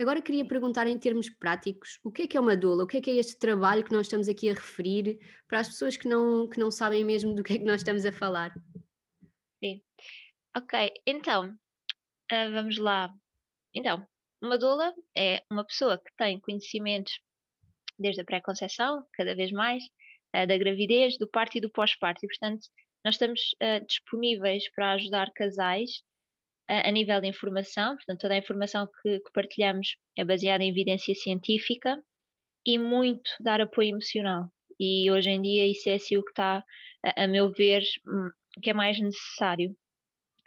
Agora 0.00 0.22
queria 0.22 0.46
perguntar 0.46 0.86
em 0.86 0.96
termos 0.96 1.28
práticos, 1.28 1.98
o 2.04 2.12
que 2.12 2.22
é 2.22 2.26
que 2.28 2.36
é 2.36 2.40
uma 2.40 2.56
doula? 2.56 2.84
O 2.84 2.86
que 2.86 2.98
é 2.98 3.00
que 3.00 3.10
é 3.10 3.16
este 3.16 3.36
trabalho 3.36 3.82
que 3.82 3.92
nós 3.92 4.06
estamos 4.06 4.28
aqui 4.28 4.48
a 4.48 4.54
referir 4.54 5.18
para 5.48 5.60
as 5.60 5.68
pessoas 5.68 5.96
que 5.96 6.06
não, 6.06 6.48
que 6.48 6.60
não 6.60 6.70
sabem 6.70 7.04
mesmo 7.04 7.34
do 7.34 7.42
que 7.42 7.54
é 7.54 7.58
que 7.58 7.64
nós 7.64 7.80
estamos 7.80 8.06
a 8.06 8.12
falar? 8.12 8.54
Sim. 9.62 9.82
Ok, 10.56 10.92
então, 11.04 11.50
uh, 11.50 12.52
vamos 12.52 12.78
lá. 12.78 13.12
Então, 13.74 14.06
uma 14.40 14.56
doula 14.56 14.94
é 15.16 15.42
uma 15.50 15.64
pessoa 15.64 15.98
que 15.98 16.14
tem 16.16 16.38
conhecimentos 16.38 17.18
desde 17.98 18.20
a 18.20 18.24
pré-conceição, 18.24 19.04
cada 19.12 19.34
vez 19.34 19.50
mais, 19.50 19.82
uh, 20.34 20.46
da 20.46 20.58
gravidez, 20.58 21.16
do 21.18 21.28
parto 21.28 21.58
e 21.58 21.60
do 21.60 21.70
pós-parto. 21.70 22.24
E, 22.24 22.28
portanto, 22.28 22.66
nós 23.04 23.14
estamos 23.14 23.40
uh, 23.62 23.84
disponíveis 23.86 24.70
para 24.72 24.92
ajudar 24.92 25.30
casais 25.32 26.02
uh, 26.70 26.88
a 26.88 26.90
nível 26.90 27.20
de 27.20 27.28
informação. 27.28 27.96
Portanto, 27.96 28.20
toda 28.20 28.34
a 28.34 28.38
informação 28.38 28.88
que, 29.02 29.20
que, 29.20 29.32
partilhamos 29.32 29.96
é 30.16 30.24
baseada 30.24 30.64
em 30.64 30.70
evidência 30.70 31.14
científica 31.14 32.02
e 32.66 32.78
muito 32.78 33.30
dar 33.40 33.60
apoio 33.60 33.90
emocional. 33.90 34.48
E 34.80 35.10
hoje 35.10 35.30
em 35.30 35.40
dia 35.40 35.66
isso 35.66 35.88
é 35.88 35.94
assim 35.94 36.16
o 36.16 36.24
que 36.24 36.30
está, 36.30 36.64
a, 37.04 37.24
a 37.24 37.28
meu 37.28 37.52
ver, 37.52 37.82
hum, 38.06 38.30
que 38.62 38.70
é 38.70 38.74
mais 38.74 38.98
necessário. 38.98 39.76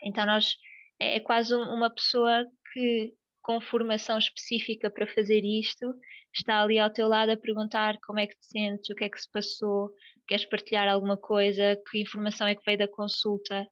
Então 0.04 0.26
nós 0.26 0.58
é, 1.00 1.18
é 1.18 1.20
quase 1.20 1.54
uma 1.56 1.90
pessoa 1.90 2.46
que 2.74 3.14
com 3.48 3.62
formação 3.62 4.18
específica 4.18 4.92
para 4.92 5.08
fazer 5.08 5.42
isto 5.46 5.96
está 6.36 6.62
ali 6.62 6.78
ao 6.78 6.90
teu 6.90 7.08
lado 7.08 7.32
a 7.32 7.38
perguntar 7.38 7.98
como 8.06 8.20
é 8.20 8.28
que 8.28 8.38
te 8.38 8.46
sentes, 8.46 8.90
o 8.90 8.94
que 8.94 9.06
é 9.06 9.10
que 9.10 9.22
se 9.22 9.32
passou, 9.32 9.90
queres 10.28 10.44
partilhar 10.44 10.86
alguma 10.90 11.16
coisa, 11.16 11.82
que 11.90 12.02
informação 12.02 12.46
é 12.46 12.56
que 12.56 12.62
veio 12.66 12.78
da 12.78 12.90
consulta, 12.90 13.66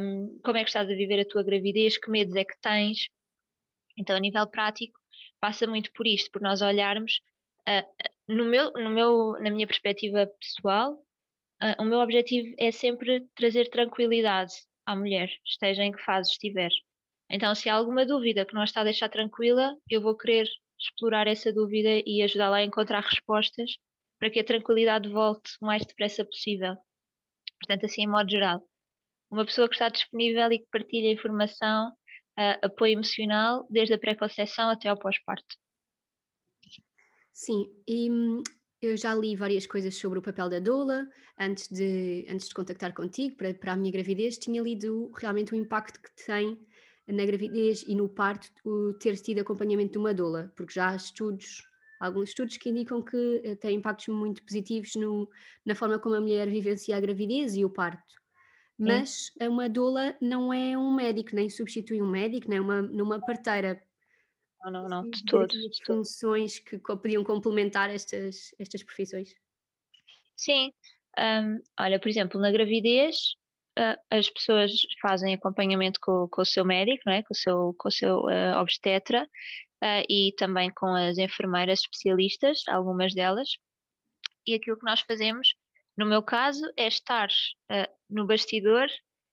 um, 0.00 0.40
como 0.42 0.56
é 0.56 0.64
que 0.64 0.70
estás 0.70 0.88
a 0.88 0.94
viver 0.94 1.20
a 1.20 1.28
tua 1.28 1.42
gravidez, 1.42 1.98
que 1.98 2.10
medos 2.10 2.34
é 2.34 2.46
que 2.46 2.58
tens. 2.62 3.10
Então, 3.94 4.16
a 4.16 4.18
nível 4.18 4.46
prático, 4.46 4.98
passa 5.38 5.66
muito 5.66 5.92
por 5.92 6.06
isto, 6.06 6.30
por 6.30 6.40
nós 6.40 6.62
olharmos, 6.62 7.20
uh, 7.68 8.06
no 8.26 8.46
meu, 8.46 8.72
no 8.72 8.88
meu, 8.88 9.32
na 9.38 9.50
minha 9.50 9.66
perspectiva 9.66 10.26
pessoal, 10.40 10.94
uh, 11.62 11.82
o 11.82 11.84
meu 11.84 11.98
objetivo 11.98 12.54
é 12.58 12.72
sempre 12.72 13.28
trazer 13.34 13.68
tranquilidade 13.68 14.54
à 14.86 14.96
mulher, 14.96 15.28
esteja 15.44 15.84
em 15.84 15.92
que 15.92 16.02
fase 16.02 16.30
estiver. 16.30 16.70
Então, 17.30 17.54
se 17.54 17.68
há 17.68 17.74
alguma 17.74 18.04
dúvida 18.04 18.44
que 18.44 18.54
não 18.54 18.64
está 18.64 18.82
a 18.82 18.84
deixar 18.84 19.08
tranquila, 19.08 19.76
eu 19.90 20.00
vou 20.00 20.16
querer 20.16 20.48
explorar 20.78 21.26
essa 21.26 21.52
dúvida 21.52 22.02
e 22.06 22.22
ajudá-la 22.22 22.58
a 22.58 22.64
encontrar 22.64 23.00
respostas 23.00 23.76
para 24.18 24.30
que 24.30 24.40
a 24.40 24.44
tranquilidade 24.44 25.08
volte 25.08 25.52
o 25.60 25.66
mais 25.66 25.84
depressa 25.84 26.24
possível. 26.24 26.76
Portanto, 27.60 27.86
assim, 27.86 28.02
em 28.02 28.06
modo 28.06 28.30
geral, 28.30 28.62
uma 29.30 29.44
pessoa 29.44 29.68
que 29.68 29.74
está 29.74 29.88
disponível 29.88 30.50
e 30.52 30.58
que 30.58 30.66
partilha 30.70 31.10
informação, 31.10 31.90
uh, 32.38 32.66
apoio 32.66 32.92
emocional, 32.92 33.66
desde 33.70 33.94
a 33.94 33.98
pré-conceição 33.98 34.70
até 34.70 34.88
ao 34.88 34.98
pós-parto. 34.98 35.56
Sim, 37.32 37.66
e 37.88 38.10
hum, 38.10 38.42
eu 38.80 38.96
já 38.96 39.14
li 39.14 39.34
várias 39.34 39.66
coisas 39.66 39.96
sobre 39.96 40.18
o 40.18 40.22
papel 40.22 40.48
da 40.48 40.60
doula 40.60 41.08
antes 41.38 41.68
de, 41.68 42.26
antes 42.28 42.48
de 42.48 42.54
contactar 42.54 42.92
contigo 42.94 43.36
para, 43.36 43.52
para 43.54 43.72
a 43.72 43.76
minha 43.76 43.90
gravidez. 43.90 44.38
Tinha 44.38 44.62
lido 44.62 45.10
realmente 45.16 45.52
o 45.52 45.56
impacto 45.56 46.00
que 46.00 46.14
tem 46.24 46.58
na 47.06 47.24
gravidez 47.24 47.84
e 47.86 47.94
no 47.94 48.08
parto 48.08 48.50
ter 48.98 49.16
tido 49.16 49.40
acompanhamento 49.40 49.92
de 49.92 49.98
uma 49.98 50.14
doula, 50.14 50.52
porque 50.56 50.72
já 50.72 50.90
há 50.90 50.96
estudos, 50.96 51.62
alguns 52.00 52.30
estudos 52.30 52.56
que 52.56 52.70
indicam 52.70 53.02
que 53.02 53.40
eh, 53.44 53.56
tem 53.56 53.76
impactos 53.76 54.08
muito 54.08 54.42
positivos 54.42 54.94
no, 54.94 55.28
na 55.64 55.74
forma 55.74 55.98
como 55.98 56.14
a 56.14 56.20
mulher 56.20 56.48
vivencia 56.48 56.96
a 56.96 57.00
gravidez 57.00 57.56
e 57.56 57.64
o 57.64 57.70
parto. 57.70 58.14
Mas 58.78 59.30
é. 59.38 59.48
uma 59.48 59.68
doula 59.68 60.16
não 60.20 60.52
é 60.52 60.76
um 60.76 60.94
médico, 60.94 61.34
nem 61.34 61.48
substitui 61.48 62.02
um 62.02 62.10
médico, 62.10 62.48
nem 62.48 62.58
uma, 62.58 62.82
numa 62.82 63.20
parteira. 63.20 63.80
Não, 64.64 64.72
não, 64.72 64.88
não, 64.88 65.10
de 65.10 65.24
todos. 65.24 65.56
Funções 65.86 66.58
que 66.58 66.78
podiam 66.78 67.22
complementar 67.22 67.90
estas, 67.90 68.54
estas 68.58 68.82
profissões. 68.82 69.34
Sim, 70.36 70.72
um, 71.18 71.62
olha, 71.78 72.00
por 72.00 72.08
exemplo, 72.08 72.40
na 72.40 72.50
gravidez, 72.50 73.36
as 74.10 74.30
pessoas 74.30 74.72
fazem 75.00 75.34
acompanhamento 75.34 75.98
com, 76.00 76.28
com, 76.28 76.42
o 76.42 76.46
seu 76.46 76.64
médico, 76.64 77.02
não 77.06 77.12
é? 77.12 77.22
com 77.22 77.32
o 77.32 77.36
seu, 77.36 77.74
com 77.78 77.88
o 77.88 77.92
seu 77.92 78.20
uh, 78.20 78.58
obstetra 78.60 79.24
uh, 79.82 80.04
e 80.08 80.32
também 80.38 80.70
com 80.70 80.86
as 80.94 81.18
enfermeiras 81.18 81.80
especialistas, 81.80 82.62
algumas 82.68 83.14
delas. 83.14 83.48
E 84.46 84.54
aquilo 84.54 84.78
que 84.78 84.86
nós 84.86 85.00
fazemos, 85.00 85.54
no 85.96 86.06
meu 86.06 86.22
caso, 86.22 86.62
é 86.76 86.86
estar 86.86 87.28
no 88.10 88.26
bastidor 88.26 88.88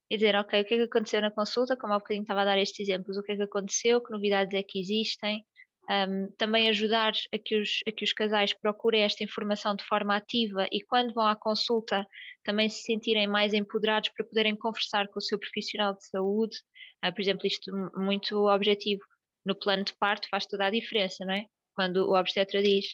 e 0.10 0.18
dizer, 0.18 0.36
ok, 0.36 0.62
o 0.62 0.66
que 0.66 0.74
é 0.74 0.78
que 0.78 0.84
aconteceu 0.84 1.22
na 1.22 1.32
consulta, 1.32 1.78
como 1.78 1.94
há 1.94 1.98
bocadinho 1.98 2.24
estava 2.24 2.42
a 2.42 2.46
dar 2.46 2.58
estes 2.58 2.82
exemplos, 2.82 3.18
o 3.18 3.24
que 3.24 3.32
é 3.32 3.36
que 3.36 3.44
aconteceu, 3.44 4.02
que 4.02 4.12
novidades 4.12 4.54
é 4.54 4.62
que 4.62 4.80
existem, 4.80 5.46
um, 5.92 6.32
também 6.38 6.70
ajudar 6.70 7.12
a 7.34 7.38
que, 7.38 7.60
os, 7.60 7.80
a 7.86 7.92
que 7.92 8.06
os 8.06 8.14
casais 8.14 8.54
procurem 8.54 9.04
esta 9.04 9.24
informação 9.24 9.76
de 9.76 9.84
forma 9.84 10.16
ativa 10.16 10.66
e 10.72 10.82
quando 10.82 11.14
vão 11.14 11.28
à 11.28 11.36
consulta 11.36 12.08
também 12.44 12.70
se 12.70 12.84
sentirem 12.84 13.28
mais 13.28 13.54
empoderados 13.54 14.10
para 14.16 14.26
poderem 14.26 14.56
conversar 14.56 15.08
com 15.10 15.20
o 15.20 15.22
seu 15.22 15.38
profissional 15.38 15.94
de 15.94 16.06
saúde. 16.08 16.58
Uh, 17.06 17.14
por 17.14 17.22
exemplo, 17.22 17.46
isto 17.46 17.72
muito 17.96 18.48
objetivo 18.48 19.02
no 19.46 19.56
plano 19.56 19.84
de 19.84 19.94
parto 19.98 20.28
faz 20.30 20.46
toda 20.46 20.68
a 20.68 20.72
diferença, 20.72 21.26
não 21.26 21.34
é? 21.34 21.46
Quando 21.76 22.08
o 22.08 22.18
obstetra 22.18 22.62
diz 22.62 22.86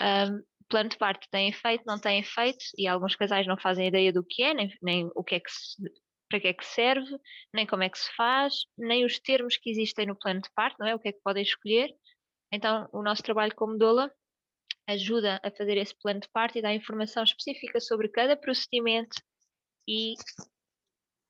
um, 0.00 0.42
plano 0.68 0.88
de 0.88 0.96
parto 0.96 1.28
tem 1.30 1.48
efeito, 1.48 1.84
não 1.86 1.98
tem 1.98 2.20
efeito, 2.20 2.64
e 2.78 2.88
alguns 2.88 3.14
casais 3.14 3.46
não 3.46 3.58
fazem 3.58 3.88
ideia 3.88 4.12
do 4.12 4.24
que 4.24 4.42
é, 4.42 4.54
nem, 4.54 4.70
nem 4.82 5.10
o 5.14 5.22
que 5.22 5.34
é 5.34 5.40
que 5.40 5.50
se, 5.50 5.76
para 6.30 6.40
que 6.40 6.48
é 6.48 6.54
que 6.54 6.64
serve, 6.64 7.14
nem 7.52 7.66
como 7.66 7.82
é 7.82 7.90
que 7.90 7.98
se 7.98 8.10
faz, 8.16 8.54
nem 8.78 9.04
os 9.04 9.18
termos 9.18 9.58
que 9.58 9.68
existem 9.68 10.06
no 10.06 10.16
plano 10.18 10.40
de 10.40 10.48
parto, 10.54 10.78
não 10.80 10.86
é? 10.86 10.94
O 10.94 10.98
que 10.98 11.08
é 11.08 11.12
que 11.12 11.20
podem 11.22 11.42
escolher. 11.42 11.90
Então, 12.52 12.88
o 12.92 13.02
nosso 13.02 13.22
trabalho 13.22 13.54
como 13.54 13.78
doula 13.78 14.12
ajuda 14.86 15.40
a 15.42 15.50
fazer 15.50 15.76
esse 15.78 15.94
plano 16.00 16.20
de 16.20 16.28
parto 16.28 16.58
e 16.58 16.62
dá 16.62 16.74
informação 16.74 17.22
específica 17.22 17.80
sobre 17.80 18.08
cada 18.08 18.36
procedimento 18.36 19.16
e, 19.88 20.14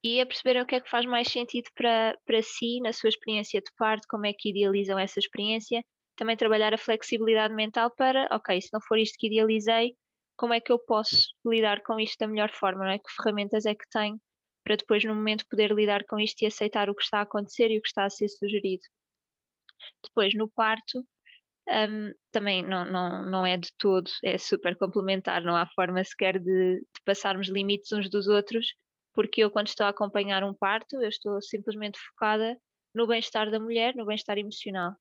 e 0.04 0.20
a 0.20 0.26
perceber 0.26 0.60
o 0.60 0.66
que 0.66 0.74
é 0.74 0.80
que 0.80 0.90
faz 0.90 1.06
mais 1.06 1.28
sentido 1.28 1.70
para, 1.74 2.18
para 2.26 2.42
si, 2.42 2.80
na 2.80 2.92
sua 2.92 3.08
experiência 3.08 3.60
de 3.60 3.70
parto, 3.76 4.06
como 4.08 4.26
é 4.26 4.32
que 4.32 4.50
idealizam 4.50 4.98
essa 4.98 5.20
experiência. 5.20 5.84
Também 6.16 6.36
trabalhar 6.36 6.74
a 6.74 6.78
flexibilidade 6.78 7.54
mental 7.54 7.90
para, 7.96 8.28
ok, 8.32 8.60
se 8.60 8.68
não 8.72 8.80
for 8.80 8.98
isto 8.98 9.16
que 9.18 9.28
idealizei, 9.28 9.96
como 10.36 10.54
é 10.54 10.60
que 10.60 10.72
eu 10.72 10.78
posso 10.78 11.28
lidar 11.46 11.82
com 11.82 11.98
isto 12.00 12.18
da 12.18 12.26
melhor 12.26 12.50
forma, 12.50 12.84
não 12.84 12.90
é? 12.90 12.98
Que 12.98 13.12
ferramentas 13.16 13.64
é 13.64 13.74
que 13.74 13.88
tenho 13.90 14.20
para 14.64 14.76
depois, 14.76 15.04
no 15.04 15.14
momento, 15.14 15.46
poder 15.48 15.72
lidar 15.72 16.04
com 16.04 16.18
isto 16.18 16.42
e 16.42 16.46
aceitar 16.46 16.88
o 16.88 16.94
que 16.94 17.02
está 17.02 17.18
a 17.18 17.22
acontecer 17.22 17.70
e 17.70 17.78
o 17.78 17.82
que 17.82 17.88
está 17.88 18.04
a 18.04 18.10
ser 18.10 18.28
sugerido. 18.28 18.82
Depois, 20.02 20.34
no 20.34 20.48
parto, 20.48 21.06
um, 21.68 22.12
também 22.30 22.62
não, 22.62 22.84
não, 22.84 23.30
não 23.30 23.46
é 23.46 23.56
de 23.56 23.70
todo, 23.78 24.10
é 24.24 24.36
super 24.36 24.76
complementar, 24.76 25.42
não 25.42 25.56
há 25.56 25.66
forma 25.74 26.02
sequer 26.02 26.38
de, 26.38 26.80
de, 26.80 27.00
passarmos 27.04 27.48
limites 27.48 27.92
uns 27.92 28.10
dos 28.10 28.26
outros, 28.26 28.74
porque 29.14 29.42
eu, 29.44 29.50
quando 29.50 29.68
estou 29.68 29.86
a 29.86 29.90
acompanhar 29.90 30.42
um 30.42 30.54
parto, 30.54 31.00
eu 31.00 31.08
estou 31.08 31.40
simplesmente 31.40 31.98
focada 31.98 32.56
no 32.94 33.06
bem-estar 33.06 33.50
da 33.50 33.60
mulher, 33.60 33.94
no 33.94 34.04
bem-estar 34.04 34.38
emocional. 34.38 34.92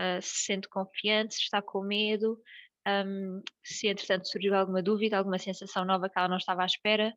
Uh, 0.00 0.20
se 0.22 0.44
sente 0.44 0.68
confiante, 0.68 1.34
se 1.34 1.42
está 1.42 1.60
com 1.60 1.82
medo, 1.82 2.40
um, 2.86 3.42
se 3.64 3.88
entretanto 3.88 4.28
surgiu 4.28 4.54
alguma 4.54 4.82
dúvida, 4.82 5.18
alguma 5.18 5.38
sensação 5.38 5.84
nova 5.84 6.08
que 6.08 6.18
ela 6.18 6.28
não 6.28 6.36
estava 6.36 6.62
à 6.62 6.66
espera, 6.66 7.14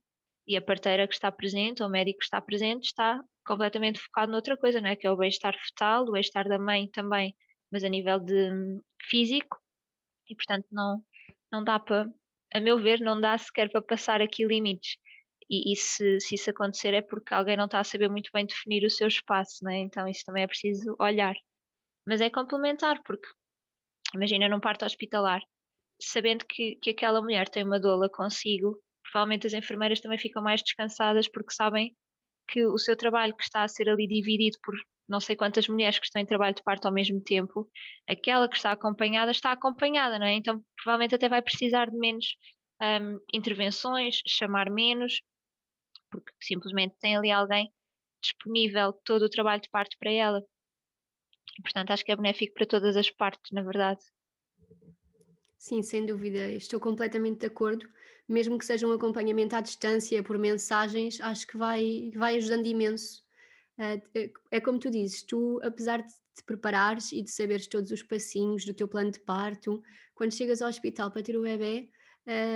e 0.48 0.58
a 0.58 0.62
parteira 0.62 1.08
que 1.08 1.14
está 1.14 1.32
presente, 1.32 1.82
ou 1.82 1.90
o 1.90 1.92
médico 1.92 2.20
que 2.20 2.26
está 2.26 2.42
presente, 2.42 2.86
está 2.86 3.22
completamente 3.46 4.00
focado 4.00 4.32
noutra 4.32 4.58
coisa, 4.58 4.82
não 4.82 4.90
é? 4.90 4.96
Que 4.96 5.08
é 5.08 5.12
o 5.12 5.18
bem-estar 5.18 5.56
fetal, 5.58 6.04
o 6.04 6.12
bem-estar 6.12 6.48
da 6.48 6.60
mãe 6.60 6.90
também, 6.90 7.36
mas 7.72 7.84
a 7.84 7.90
nível 7.90 8.20
de 8.20 8.52
hum, 8.52 8.82
físico, 9.04 9.58
e 10.30 10.36
portanto 10.36 10.68
não, 10.72 11.04
não 11.52 11.64
dá 11.64 11.80
para, 11.80 12.08
a 12.54 12.60
meu 12.60 12.80
ver, 12.82 13.00
não 13.00 13.20
dá 13.20 13.38
sequer 13.38 13.70
para 13.70 13.82
passar 13.82 14.22
aqui 14.22 14.46
limites. 14.46 14.98
E, 15.50 15.74
e 15.74 15.76
se, 15.76 16.20
se, 16.22 16.36
isso 16.36 16.50
acontecer 16.50 16.94
é 16.94 17.02
porque 17.02 17.34
alguém 17.34 17.58
não 17.58 17.66
está 17.66 17.80
a 17.80 17.84
saber 17.84 18.10
muito 18.10 18.30
bem 18.34 18.46
definir 18.46 18.86
o 18.86 18.90
seu 18.90 19.08
espaço, 19.08 19.64
né? 19.66 19.80
então 19.80 20.08
isso 20.08 20.24
também 20.26 20.44
é 20.44 20.48
preciso 20.48 20.96
olhar. 21.00 21.36
Mas 22.08 22.22
é 22.22 22.30
complementar, 22.30 23.02
porque 23.04 23.28
imagina 24.16 24.48
num 24.50 24.60
parto 24.62 24.86
hospitalar, 24.86 25.42
sabendo 26.02 26.46
que, 26.46 26.78
que 26.78 26.92
aquela 26.92 27.22
mulher 27.22 27.50
tem 27.50 27.64
uma 27.64 27.80
doula 27.80 28.10
consigo, 28.10 28.82
provavelmente 29.04 29.48
as 29.48 29.54
enfermeiras 29.54 30.00
também 30.00 30.18
ficam 30.18 30.42
mais 30.42 30.62
descansadas 30.64 31.28
porque 31.28 31.54
sabem 31.54 31.96
que 32.52 32.66
o 32.66 32.78
seu 32.78 32.96
trabalho 32.96 33.36
que 33.36 33.44
está 33.44 33.64
a 33.64 33.68
ser 33.68 33.90
ali 33.90 34.08
dividido 34.08 34.58
por 34.62 34.76
não 35.08 35.20
sei 35.20 35.36
quantas 35.36 35.68
mulheres 35.68 36.00
que 36.00 36.06
estão 36.06 36.22
em 36.22 36.26
trabalho 36.26 36.56
de 36.56 36.64
parto 36.64 36.86
ao 36.86 36.94
mesmo 36.94 37.22
tempo, 37.22 37.70
aquela 38.08 38.48
que 38.48 38.56
está 38.56 38.72
acompanhada 38.72 39.32
está 39.32 39.52
acompanhada, 39.52 40.20
não 40.20 40.26
é? 40.26 40.34
Então 40.34 40.64
provavelmente 40.82 41.16
até 41.16 41.28
vai 41.28 41.42
precisar 41.42 41.90
de 41.90 41.98
menos 41.98 42.36
um, 42.82 43.20
intervenções, 43.34 44.22
chamar 44.28 44.70
menos, 44.70 45.22
porque 46.10 46.32
simplesmente 46.42 46.96
tem 47.00 47.16
ali 47.16 47.32
alguém 47.32 47.72
disponível 48.22 48.94
todo 49.06 49.24
o 49.24 49.30
trabalho 49.30 49.62
de 49.62 49.70
parto 49.70 49.98
para 50.00 50.12
ela. 50.12 50.44
portanto, 51.64 51.92
acho 51.92 52.06
que 52.06 52.12
é 52.12 52.16
benéfico 52.16 52.54
para 52.54 52.66
todas 52.66 52.96
as 52.96 53.10
partes, 53.10 53.52
na 53.52 53.64
verdade. 53.64 54.02
Sim, 55.58 55.84
sem 55.84 56.06
dúvida, 56.06 56.52
estou 56.52 56.80
completamente 56.80 57.40
de 57.40 57.48
acordo. 57.48 57.88
Mesmo 58.32 58.58
que 58.58 58.66
seja 58.66 58.88
um 58.88 58.94
acompanhamento 58.94 59.58
à 59.58 59.62
distância, 59.62 60.24
por 60.24 60.38
mensagens, 60.38 61.20
acho 61.20 61.46
que 61.46 61.58
vai, 61.58 62.12
vai 62.16 62.38
ajudando 62.38 62.66
imenso. 62.66 63.22
É, 63.78 64.02
é 64.52 64.62
como 64.62 64.80
tu 64.80 64.90
dizes, 64.90 65.22
tu, 65.24 65.60
apesar 65.62 66.02
de 66.02 66.14
te 66.36 66.44
preparares 66.46 67.12
e 67.12 67.22
de 67.22 67.30
saberes 67.30 67.68
todos 67.68 67.92
os 67.92 68.02
passinhos 68.02 68.64
do 68.64 68.74
teu 68.74 68.88
plano 68.88 69.12
de 69.12 69.20
parto, 69.20 69.84
quando 70.16 70.34
chegas 70.34 70.62
ao 70.62 70.70
hospital 70.70 71.12
para 71.12 71.22
ter 71.22 71.36
o 71.36 71.42
bebê 71.42 71.90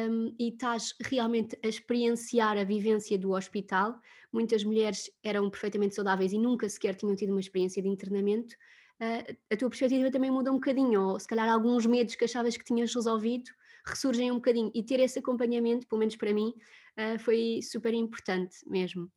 um, 0.09 0.33
e 0.39 0.49
estás 0.49 0.93
realmente 1.01 1.59
a 1.61 1.67
experienciar 1.67 2.57
a 2.57 2.63
vivência 2.63 3.17
do 3.17 3.31
hospital, 3.31 3.99
muitas 4.31 4.63
mulheres 4.63 5.11
eram 5.21 5.49
perfeitamente 5.49 5.95
saudáveis 5.95 6.31
e 6.31 6.37
nunca 6.37 6.69
sequer 6.69 6.95
tinham 6.95 7.15
tido 7.17 7.31
uma 7.31 7.41
experiência 7.41 7.81
de 7.81 7.89
internamento, 7.89 8.55
uh, 9.01 9.35
a 9.51 9.57
tua 9.57 9.69
perspectiva 9.69 10.09
também 10.09 10.31
muda 10.31 10.51
um 10.51 10.55
bocadinho, 10.55 11.01
ou 11.01 11.19
se 11.19 11.27
calhar 11.27 11.49
alguns 11.49 11.85
medos 11.85 12.15
que 12.15 12.23
achavas 12.23 12.55
que 12.55 12.63
tinhas 12.63 12.93
resolvido 12.95 13.51
ressurgem 13.87 14.31
um 14.31 14.35
bocadinho, 14.35 14.71
e 14.73 14.83
ter 14.83 14.99
esse 14.99 15.19
acompanhamento, 15.19 15.87
pelo 15.87 15.99
menos 15.99 16.15
para 16.15 16.33
mim, 16.33 16.53
uh, 16.97 17.19
foi 17.19 17.59
super 17.61 17.93
importante 17.93 18.57
mesmo. 18.67 19.11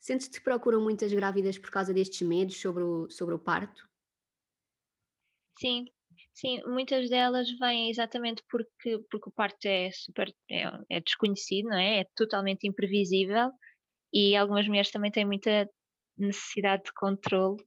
Sentes 0.00 0.28
que 0.28 0.40
procuram 0.40 0.80
muitas 0.80 1.12
grávidas 1.12 1.58
por 1.58 1.70
causa 1.70 1.92
destes 1.92 2.26
medos 2.26 2.60
sobre 2.60 2.82
o, 2.82 3.08
sobre 3.10 3.34
o 3.34 3.38
parto? 3.38 3.88
Sim, 5.58 5.86
Sim, 6.34 6.60
muitas 6.66 7.08
delas 7.08 7.48
vêm 7.58 7.88
exatamente 7.90 8.42
porque, 8.50 8.98
porque 9.10 9.28
o 9.28 9.32
parto 9.32 9.64
é 9.66 9.90
super 9.90 10.34
é, 10.50 10.64
é 10.90 11.00
desconhecido, 11.00 11.70
não 11.70 11.78
é? 11.78 12.00
É 12.00 12.04
totalmente 12.14 12.66
imprevisível 12.66 13.50
e 14.12 14.36
algumas 14.36 14.68
mulheres 14.68 14.90
também 14.90 15.10
têm 15.10 15.24
muita 15.24 15.68
necessidade 16.18 16.84
de 16.84 16.92
controle, 16.94 17.62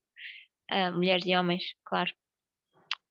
uh, 0.72 0.94
mulheres 0.94 1.26
e 1.26 1.36
homens, 1.36 1.64
claro. 1.86 2.12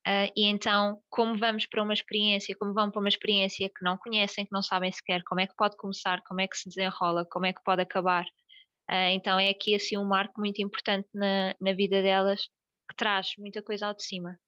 Uh, 0.09 0.33
e 0.35 0.47
então, 0.47 1.03
como 1.11 1.37
vamos 1.37 1.67
para 1.67 1.83
uma 1.83 1.93
experiência, 1.93 2.57
como 2.59 2.73
vão 2.73 2.91
para 2.91 2.99
uma 2.99 3.11
experiência 3.11 3.69
que 3.69 3.85
não 3.85 3.99
conhecem, 3.99 4.47
que 4.47 4.53
não 4.53 4.62
sabem 4.62 4.91
sequer 4.91 5.23
como 5.25 5.43
é 5.43 5.47
que 5.47 5.55
pode 5.55 5.77
começar, 5.77 6.23
como 6.23 6.41
é 6.41 6.49
que 6.49 6.57
se 6.57 6.67
desenrola, 6.67 7.27
como 7.27 7.45
é 7.45 7.53
que 7.53 7.62
pode 7.62 7.83
acabar, 7.83 8.25
uh, 8.91 9.11
então 9.12 9.38
é 9.38 9.50
aqui 9.50 9.75
assim 9.75 9.99
um 9.99 10.07
marco 10.07 10.41
muito 10.41 10.62
importante 10.62 11.07
na, 11.12 11.55
na 11.61 11.75
vida 11.75 12.00
delas 12.03 12.41
que 12.88 12.97
traz 12.97 13.35
muita 13.37 13.62
coisa 13.62 13.88
ao 13.88 13.95
de 13.95 14.03
cima. 14.03 14.38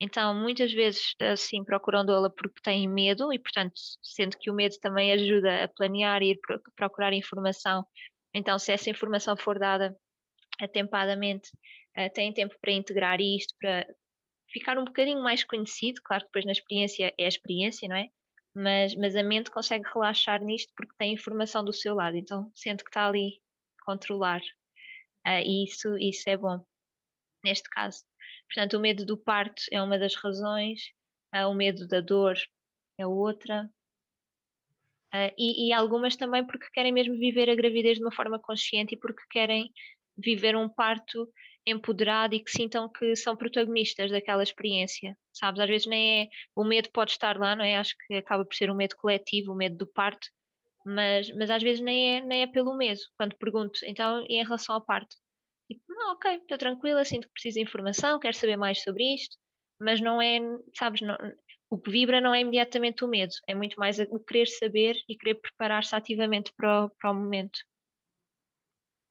Então, 0.00 0.34
muitas 0.34 0.72
vezes, 0.72 1.14
assim, 1.20 1.64
procuram 1.64 2.04
doula 2.04 2.28
porque 2.28 2.60
têm 2.60 2.88
medo 2.88 3.32
e, 3.32 3.38
portanto, 3.38 3.74
sendo 4.02 4.36
que 4.36 4.50
o 4.50 4.54
medo 4.54 4.74
também 4.80 5.12
ajuda 5.12 5.64
a 5.64 5.68
planear 5.68 6.22
e 6.22 6.32
ir 6.32 6.40
procurar 6.74 7.12
informação. 7.12 7.86
Então, 8.34 8.58
se 8.58 8.72
essa 8.72 8.90
informação 8.90 9.36
for 9.36 9.60
dada 9.60 9.96
atempadamente, 10.60 11.50
uh, 11.96 12.12
têm 12.12 12.32
tempo 12.32 12.56
para 12.60 12.72
integrar 12.72 13.20
isto, 13.20 13.54
para 13.60 13.86
ficar 14.54 14.78
um 14.78 14.84
bocadinho 14.84 15.20
mais 15.20 15.42
conhecido. 15.42 16.00
Claro 16.04 16.22
que 16.22 16.28
depois 16.28 16.46
na 16.46 16.52
experiência 16.52 17.12
é 17.18 17.24
a 17.24 17.28
experiência, 17.28 17.88
não 17.88 17.96
é? 17.96 18.08
Mas, 18.54 18.94
mas 18.94 19.16
a 19.16 19.22
mente 19.22 19.50
consegue 19.50 19.84
relaxar 19.92 20.40
nisto 20.42 20.72
porque 20.76 20.94
tem 20.96 21.12
informação 21.12 21.64
do 21.64 21.72
seu 21.72 21.92
lado, 21.92 22.16
então 22.16 22.50
sente 22.54 22.84
que 22.84 22.90
está 22.90 23.08
ali 23.08 23.42
controlar. 23.84 24.40
Uh, 25.26 25.42
e 25.44 25.64
isso, 25.64 25.98
isso 25.98 26.30
é 26.30 26.36
bom, 26.36 26.64
neste 27.42 27.68
caso. 27.68 28.04
Portanto, 28.46 28.76
o 28.76 28.80
medo 28.80 29.04
do 29.04 29.18
parto 29.18 29.60
é 29.72 29.82
uma 29.82 29.98
das 29.98 30.14
razões, 30.14 30.80
uh, 31.34 31.48
o 31.48 31.54
medo 31.54 31.88
da 31.88 32.00
dor 32.00 32.36
é 32.96 33.04
outra. 33.04 33.68
Uh, 35.12 35.34
e, 35.36 35.68
e, 35.68 35.72
algumas 35.72 36.14
também 36.14 36.46
porque 36.46 36.70
querem 36.72 36.92
mesmo 36.92 37.16
viver 37.18 37.50
a 37.50 37.54
gravidez 37.56 37.98
de 37.98 38.04
uma 38.04 38.12
forma 38.12 38.38
consciente 38.38 38.94
e 38.94 38.98
porque 38.98 39.22
querem 39.30 39.72
viver 40.16 40.56
um 40.56 40.68
parto 40.68 41.28
empoderado 41.66 42.34
e 42.34 42.40
que 42.40 42.50
sintam 42.50 42.88
que 42.88 43.16
são 43.16 43.36
protagonistas 43.36 44.10
daquela 44.10 44.42
experiência, 44.42 45.16
sabes? 45.32 45.60
Às 45.60 45.68
vezes 45.68 45.86
nem 45.86 46.22
é, 46.22 46.28
o 46.54 46.64
medo 46.64 46.90
pode 46.92 47.12
estar 47.12 47.38
lá, 47.38 47.56
não 47.56 47.64
é? 47.64 47.76
Acho 47.76 47.94
que 48.06 48.14
acaba 48.14 48.44
por 48.44 48.54
ser 48.54 48.70
um 48.70 48.76
medo 48.76 48.96
coletivo, 48.96 49.52
o 49.52 49.56
medo 49.56 49.76
do 49.76 49.86
parto, 49.86 50.26
mas, 50.84 51.30
mas 51.36 51.50
às 51.50 51.62
vezes 51.62 51.80
nem 51.82 52.18
é, 52.18 52.20
nem 52.20 52.42
é 52.42 52.46
pelo 52.46 52.76
medo. 52.76 53.00
Quando 53.16 53.36
pergunto, 53.36 53.78
então, 53.84 54.24
e 54.28 54.36
em 54.36 54.44
relação 54.44 54.74
ao 54.74 54.84
parto? 54.84 55.16
Tipo, 55.68 55.82
não, 55.88 56.12
ok, 56.12 56.36
estou 56.36 56.58
tranquila, 56.58 57.04
sinto 57.04 57.26
que 57.26 57.32
preciso 57.32 57.54
de 57.54 57.62
informação, 57.62 58.18
quero 58.20 58.36
saber 58.36 58.56
mais 58.56 58.82
sobre 58.82 59.14
isto, 59.14 59.36
mas 59.80 60.00
não 60.00 60.20
é, 60.20 60.38
sabes, 60.76 61.00
não, 61.00 61.16
o 61.70 61.78
que 61.78 61.90
vibra 61.90 62.20
não 62.20 62.34
é 62.34 62.40
imediatamente 62.40 63.04
o 63.04 63.08
medo, 63.08 63.32
é 63.48 63.54
muito 63.54 63.78
mais 63.78 63.98
o 63.98 64.20
querer 64.20 64.46
saber 64.46 64.96
e 65.08 65.16
querer 65.16 65.36
preparar-se 65.36 65.94
ativamente 65.94 66.52
para 66.56 66.84
o, 66.84 66.90
para 66.90 67.10
o 67.10 67.14
momento. 67.14 67.58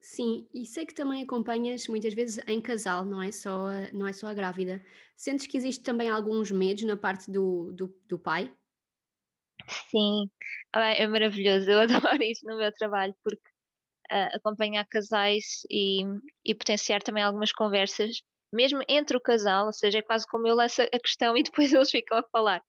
Sim, 0.03 0.45
e 0.53 0.65
sei 0.65 0.85
que 0.85 0.93
também 0.93 1.23
acompanhas 1.23 1.87
muitas 1.87 2.13
vezes 2.13 2.37
em 2.45 2.59
casal, 2.61 3.05
não 3.05 3.21
é 3.23 3.31
só, 3.31 3.67
não 3.93 4.05
é 4.05 4.11
só 4.11 4.27
a 4.27 4.33
grávida. 4.33 4.83
Sentes 5.15 5.47
que 5.47 5.55
existe 5.57 5.81
também 5.81 6.09
alguns 6.09 6.51
medos 6.51 6.83
na 6.83 6.97
parte 6.97 7.31
do, 7.31 7.71
do, 7.71 7.87
do 8.05 8.19
pai? 8.19 8.53
Sim, 9.89 10.29
ah, 10.73 10.91
é 10.91 11.07
maravilhoso, 11.07 11.69
eu 11.71 11.79
adoro 12.19 12.21
isso 12.23 12.45
no 12.45 12.57
meu 12.57 12.71
trabalho 12.73 13.15
porque 13.23 13.47
uh, 14.11 14.35
acompanhar 14.37 14.85
casais 14.87 15.61
e, 15.69 16.03
e 16.45 16.55
potenciar 16.55 17.01
também 17.03 17.23
algumas 17.23 17.53
conversas, 17.53 18.21
mesmo 18.53 18.81
entre 18.89 19.17
o 19.17 19.21
casal, 19.21 19.67
ou 19.67 19.73
seja, 19.73 19.99
é 19.99 20.01
quase 20.03 20.27
como 20.27 20.47
eu 20.47 20.55
lanço 20.55 20.81
a 20.81 20.99
questão 20.99 21.35
e 21.37 21.43
depois 21.43 21.73
eles 21.73 21.91
ficam 21.91 22.17
a 22.19 22.23
falar. 22.31 22.61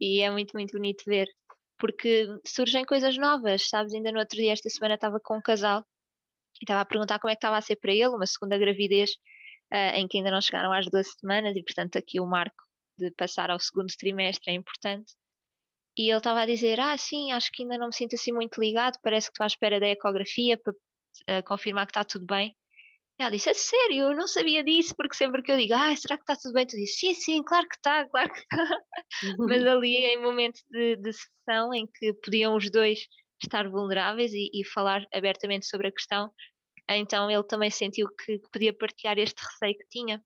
E 0.00 0.22
é 0.22 0.30
muito, 0.30 0.52
muito 0.54 0.72
bonito 0.72 1.04
ver, 1.06 1.28
porque 1.78 2.26
surgem 2.46 2.84
coisas 2.84 3.16
novas, 3.18 3.68
sabes? 3.68 3.94
Ainda 3.94 4.12
no 4.12 4.18
outro 4.20 4.36
dia, 4.38 4.52
esta 4.52 4.70
semana, 4.70 4.94
estava 4.96 5.20
com 5.20 5.38
um 5.38 5.42
casal 5.42 5.84
estava 6.64 6.80
a 6.80 6.84
perguntar 6.84 7.18
como 7.18 7.30
é 7.30 7.34
que 7.34 7.38
estava 7.38 7.56
a 7.56 7.60
ser 7.60 7.76
para 7.76 7.92
ele 7.92 8.08
uma 8.08 8.26
segunda 8.26 8.58
gravidez 8.58 9.10
uh, 9.72 9.96
em 9.96 10.08
que 10.08 10.18
ainda 10.18 10.30
não 10.30 10.40
chegaram 10.40 10.72
às 10.72 10.86
12 10.86 11.10
semanas 11.18 11.56
e 11.56 11.62
portanto 11.62 11.96
aqui 11.96 12.20
o 12.20 12.26
marco 12.26 12.62
de 12.98 13.10
passar 13.12 13.50
ao 13.50 13.58
segundo 13.58 13.88
trimestre 13.98 14.52
é 14.52 14.54
importante. 14.54 15.14
E 15.98 16.08
ele 16.08 16.18
estava 16.18 16.42
a 16.42 16.46
dizer, 16.46 16.78
ah 16.78 16.96
sim, 16.96 17.32
acho 17.32 17.50
que 17.52 17.62
ainda 17.62 17.78
não 17.78 17.88
me 17.88 17.94
sinto 17.94 18.14
assim 18.14 18.32
muito 18.32 18.60
ligado, 18.60 18.98
parece 19.02 19.28
que 19.28 19.32
estou 19.32 19.44
à 19.44 19.46
espera 19.46 19.80
da 19.80 19.88
ecografia 19.88 20.58
para 20.58 20.72
uh, 20.72 21.42
confirmar 21.44 21.86
que 21.86 21.90
está 21.90 22.04
tudo 22.04 22.26
bem. 22.26 22.56
E 23.18 23.22
ela 23.22 23.30
disse, 23.30 23.50
é 23.50 23.54
sério, 23.54 24.04
eu 24.04 24.16
não 24.16 24.26
sabia 24.26 24.64
disso, 24.64 24.94
porque 24.96 25.14
sempre 25.14 25.42
que 25.42 25.52
eu 25.52 25.56
digo, 25.58 25.74
ah, 25.74 25.94
será 25.94 26.16
que 26.16 26.22
está 26.22 26.36
tudo 26.36 26.54
bem? 26.54 26.66
Tu 26.66 26.76
dizes, 26.76 26.98
sim, 26.98 27.12
sim, 27.12 27.42
claro 27.42 27.68
que 27.68 27.76
está, 27.76 28.08
claro 28.08 28.32
que 28.32 28.38
está. 28.40 28.78
Mas 29.38 29.66
ali 29.66 29.96
em 29.96 30.22
momento 30.22 30.60
de, 30.70 30.96
de 30.96 31.12
sessão 31.12 31.74
em 31.74 31.86
que 31.86 32.14
podiam 32.14 32.56
os 32.56 32.70
dois 32.70 33.00
estar 33.46 33.68
vulneráveis 33.68 34.32
e, 34.32 34.50
e 34.52 34.64
falar 34.64 35.06
abertamente 35.12 35.66
sobre 35.66 35.88
a 35.88 35.92
questão, 35.92 36.32
então 36.88 37.30
ele 37.30 37.44
também 37.44 37.70
sentiu 37.70 38.08
que, 38.08 38.38
podia 38.52 38.72
partilhar 38.72 39.18
este 39.18 39.40
receio 39.42 39.78
que 39.78 39.88
tinha. 39.88 40.22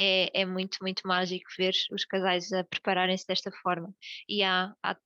É, 0.00 0.42
é 0.42 0.44
muito, 0.44 0.78
muito 0.80 1.06
mágico 1.06 1.44
ver 1.56 1.74
os 1.90 2.04
casais 2.04 2.52
a 2.52 2.62
prepararem-se 2.64 3.26
desta 3.26 3.50
forma. 3.50 3.92
E 4.28 4.42
há, 4.44 4.72
há 4.82 4.96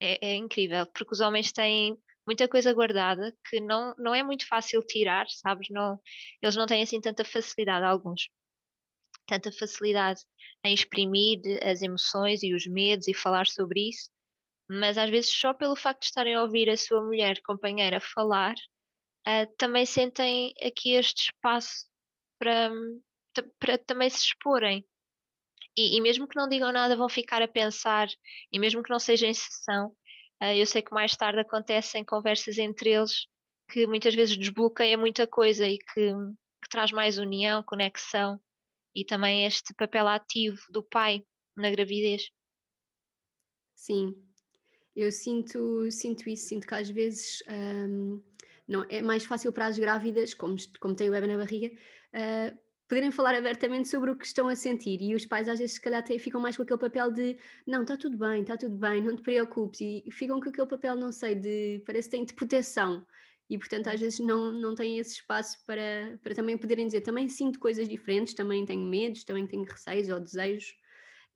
é, 0.00 0.32
é, 0.32 0.34
incrível, 0.36 0.84
porque 0.86 1.12
os 1.14 1.20
homens 1.20 1.52
têm 1.52 1.96
muita 2.26 2.48
coisa 2.48 2.72
guardada 2.72 3.32
que 3.48 3.60
não, 3.60 3.94
não 3.98 4.14
é 4.14 4.22
muito 4.22 4.46
fácil 4.48 4.82
tirar, 4.82 5.26
sabes? 5.28 5.68
Não, 5.70 6.00
eles 6.40 6.56
não 6.56 6.66
têm 6.66 6.82
assim 6.82 7.00
tanta 7.00 7.24
facilidade, 7.24 7.84
alguns, 7.84 8.28
tanta 9.26 9.52
facilidade 9.52 10.20
em 10.64 10.74
exprimir 10.74 11.40
as 11.64 11.82
emoções 11.82 12.42
e 12.42 12.54
os 12.54 12.66
medos 12.66 13.08
e 13.08 13.14
falar 13.14 13.46
sobre 13.46 13.88
isso, 13.90 14.10
mas 14.72 14.96
às 14.96 15.10
vezes 15.10 15.30
só 15.30 15.52
pelo 15.52 15.76
facto 15.76 16.00
de 16.00 16.06
estarem 16.06 16.34
a 16.34 16.42
ouvir 16.42 16.70
a 16.70 16.76
sua 16.76 17.02
mulher 17.02 17.40
companheira 17.42 18.00
falar, 18.00 18.54
uh, 19.28 19.54
também 19.58 19.84
sentem 19.84 20.54
aqui 20.62 20.92
este 20.94 21.24
espaço 21.30 21.86
para, 22.38 22.70
para 23.58 23.78
também 23.78 24.08
se 24.08 24.18
exporem. 24.18 24.84
E, 25.76 25.96
e, 25.96 26.00
mesmo 26.00 26.28
que 26.28 26.36
não 26.36 26.48
digam 26.48 26.72
nada, 26.72 26.96
vão 26.96 27.08
ficar 27.08 27.42
a 27.42 27.48
pensar, 27.48 28.08
e 28.52 28.58
mesmo 28.58 28.82
que 28.82 28.90
não 28.90 28.98
seja 28.98 29.26
em 29.26 29.34
sessão, 29.34 29.88
uh, 30.42 30.54
eu 30.54 30.66
sei 30.66 30.82
que 30.82 30.92
mais 30.92 31.16
tarde 31.16 31.40
acontecem 31.40 32.04
conversas 32.04 32.58
entre 32.58 32.90
eles 32.90 33.26
que 33.70 33.86
muitas 33.86 34.14
vezes 34.14 34.36
desbloqueia 34.36 34.98
muita 34.98 35.26
coisa 35.26 35.66
e 35.66 35.78
que, 35.78 36.12
que 36.62 36.68
traz 36.70 36.92
mais 36.92 37.18
união, 37.18 37.62
conexão 37.62 38.40
e 38.94 39.04
também 39.04 39.46
este 39.46 39.74
papel 39.74 40.08
ativo 40.08 40.60
do 40.70 40.82
pai 40.82 41.24
na 41.56 41.70
gravidez. 41.70 42.30
Sim, 43.74 44.14
eu 44.94 45.10
sinto, 45.10 45.90
sinto 45.90 46.28
isso, 46.28 46.48
sinto 46.48 46.66
que 46.66 46.74
às 46.74 46.90
vezes 46.90 47.42
um, 47.48 48.22
não, 48.68 48.84
é 48.88 49.02
mais 49.02 49.24
fácil 49.24 49.52
para 49.52 49.66
as 49.66 49.78
grávidas, 49.78 50.34
como, 50.34 50.56
como 50.80 50.94
têm 50.94 51.08
o 51.08 51.12
bebê 51.12 51.26
na 51.26 51.36
barriga, 51.36 51.68
uh, 51.68 52.58
poderem 52.88 53.10
falar 53.10 53.34
abertamente 53.34 53.88
sobre 53.88 54.10
o 54.10 54.16
que 54.16 54.26
estão 54.26 54.48
a 54.48 54.54
sentir. 54.54 55.00
E 55.00 55.14
os 55.14 55.24
pais 55.24 55.48
às 55.48 55.58
vezes 55.58 55.76
se 55.76 55.80
calhar 55.80 56.00
até 56.00 56.18
ficam 56.18 56.40
mais 56.40 56.56
com 56.56 56.62
aquele 56.62 56.78
papel 56.78 57.10
de 57.10 57.38
não, 57.66 57.82
está 57.82 57.96
tudo 57.96 58.18
bem, 58.18 58.42
está 58.42 58.56
tudo 58.56 58.76
bem, 58.76 59.02
não 59.02 59.16
te 59.16 59.22
preocupes. 59.22 59.80
E 59.80 60.04
ficam 60.10 60.40
com 60.40 60.48
aquele 60.48 60.66
papel, 60.66 60.94
não 60.96 61.10
sei, 61.10 61.34
de 61.34 61.82
parece 61.86 62.08
que 62.08 62.16
têm 62.16 62.24
de 62.24 62.34
proteção. 62.34 63.06
E 63.48 63.58
portanto 63.58 63.88
às 63.88 64.00
vezes 64.00 64.18
não, 64.20 64.52
não 64.52 64.74
têm 64.74 64.98
esse 64.98 65.14
espaço 65.14 65.58
para, 65.66 66.18
para 66.22 66.34
também 66.34 66.56
poderem 66.56 66.86
dizer 66.86 67.00
também 67.02 67.28
sinto 67.28 67.58
coisas 67.58 67.88
diferentes, 67.88 68.34
também 68.34 68.64
tenho 68.64 68.86
medos, 68.86 69.24
também 69.24 69.46
tenho 69.46 69.64
receios 69.64 70.08
ou 70.08 70.20
desejos 70.20 70.74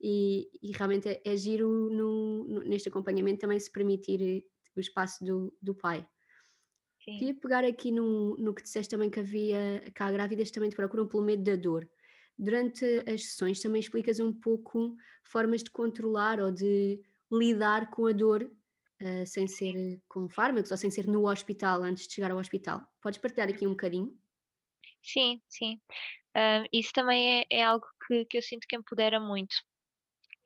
e, 0.01 0.49
e 0.61 0.71
realmente 0.71 1.09
é, 1.09 1.21
é 1.25 1.35
giro 1.35 1.89
no, 1.89 2.43
no, 2.47 2.59
neste 2.61 2.89
acompanhamento 2.89 3.39
também 3.39 3.59
se 3.59 3.71
permitir 3.71 4.45
o 4.75 4.79
espaço 4.79 5.23
do, 5.23 5.53
do 5.61 5.73
pai. 5.73 6.07
Sim. 7.03 7.17
Queria 7.17 7.35
pegar 7.35 7.63
aqui 7.63 7.91
no, 7.91 8.35
no 8.37 8.53
que 8.53 8.61
disseste 8.61 8.89
também 8.89 9.09
que 9.09 9.19
havia, 9.19 9.83
que 9.93 10.03
há 10.03 10.11
grávidas 10.11 10.51
também 10.51 10.69
te 10.69 10.75
procuram 10.75 11.07
pelo 11.07 11.23
medo 11.23 11.43
da 11.43 11.55
dor. 11.55 11.89
Durante 12.37 12.85
as 13.07 13.23
sessões 13.23 13.61
também 13.61 13.79
explicas 13.79 14.19
um 14.19 14.31
pouco 14.33 14.95
formas 15.23 15.63
de 15.63 15.71
controlar 15.71 16.39
ou 16.39 16.51
de 16.51 17.01
lidar 17.31 17.89
com 17.89 18.07
a 18.07 18.11
dor 18.11 18.43
uh, 18.43 19.25
sem 19.25 19.47
ser 19.47 20.01
com 20.07 20.29
fármacos 20.29 20.69
ou 20.69 20.77
sem 20.77 20.91
ser 20.91 21.07
no 21.07 21.27
hospital, 21.27 21.81
antes 21.81 22.07
de 22.07 22.13
chegar 22.13 22.31
ao 22.31 22.37
hospital. 22.37 22.81
Podes 23.01 23.19
partilhar 23.19 23.49
aqui 23.49 23.65
um 23.65 23.71
bocadinho? 23.71 24.15
Sim, 25.01 25.41
sim. 25.47 25.79
Uh, 26.35 26.67
isso 26.71 26.91
também 26.93 27.39
é, 27.39 27.45
é 27.49 27.63
algo 27.63 27.85
que, 28.05 28.25
que 28.25 28.37
eu 28.37 28.41
sinto 28.41 28.67
que 28.67 28.75
empodera 28.75 29.19
muito, 29.19 29.55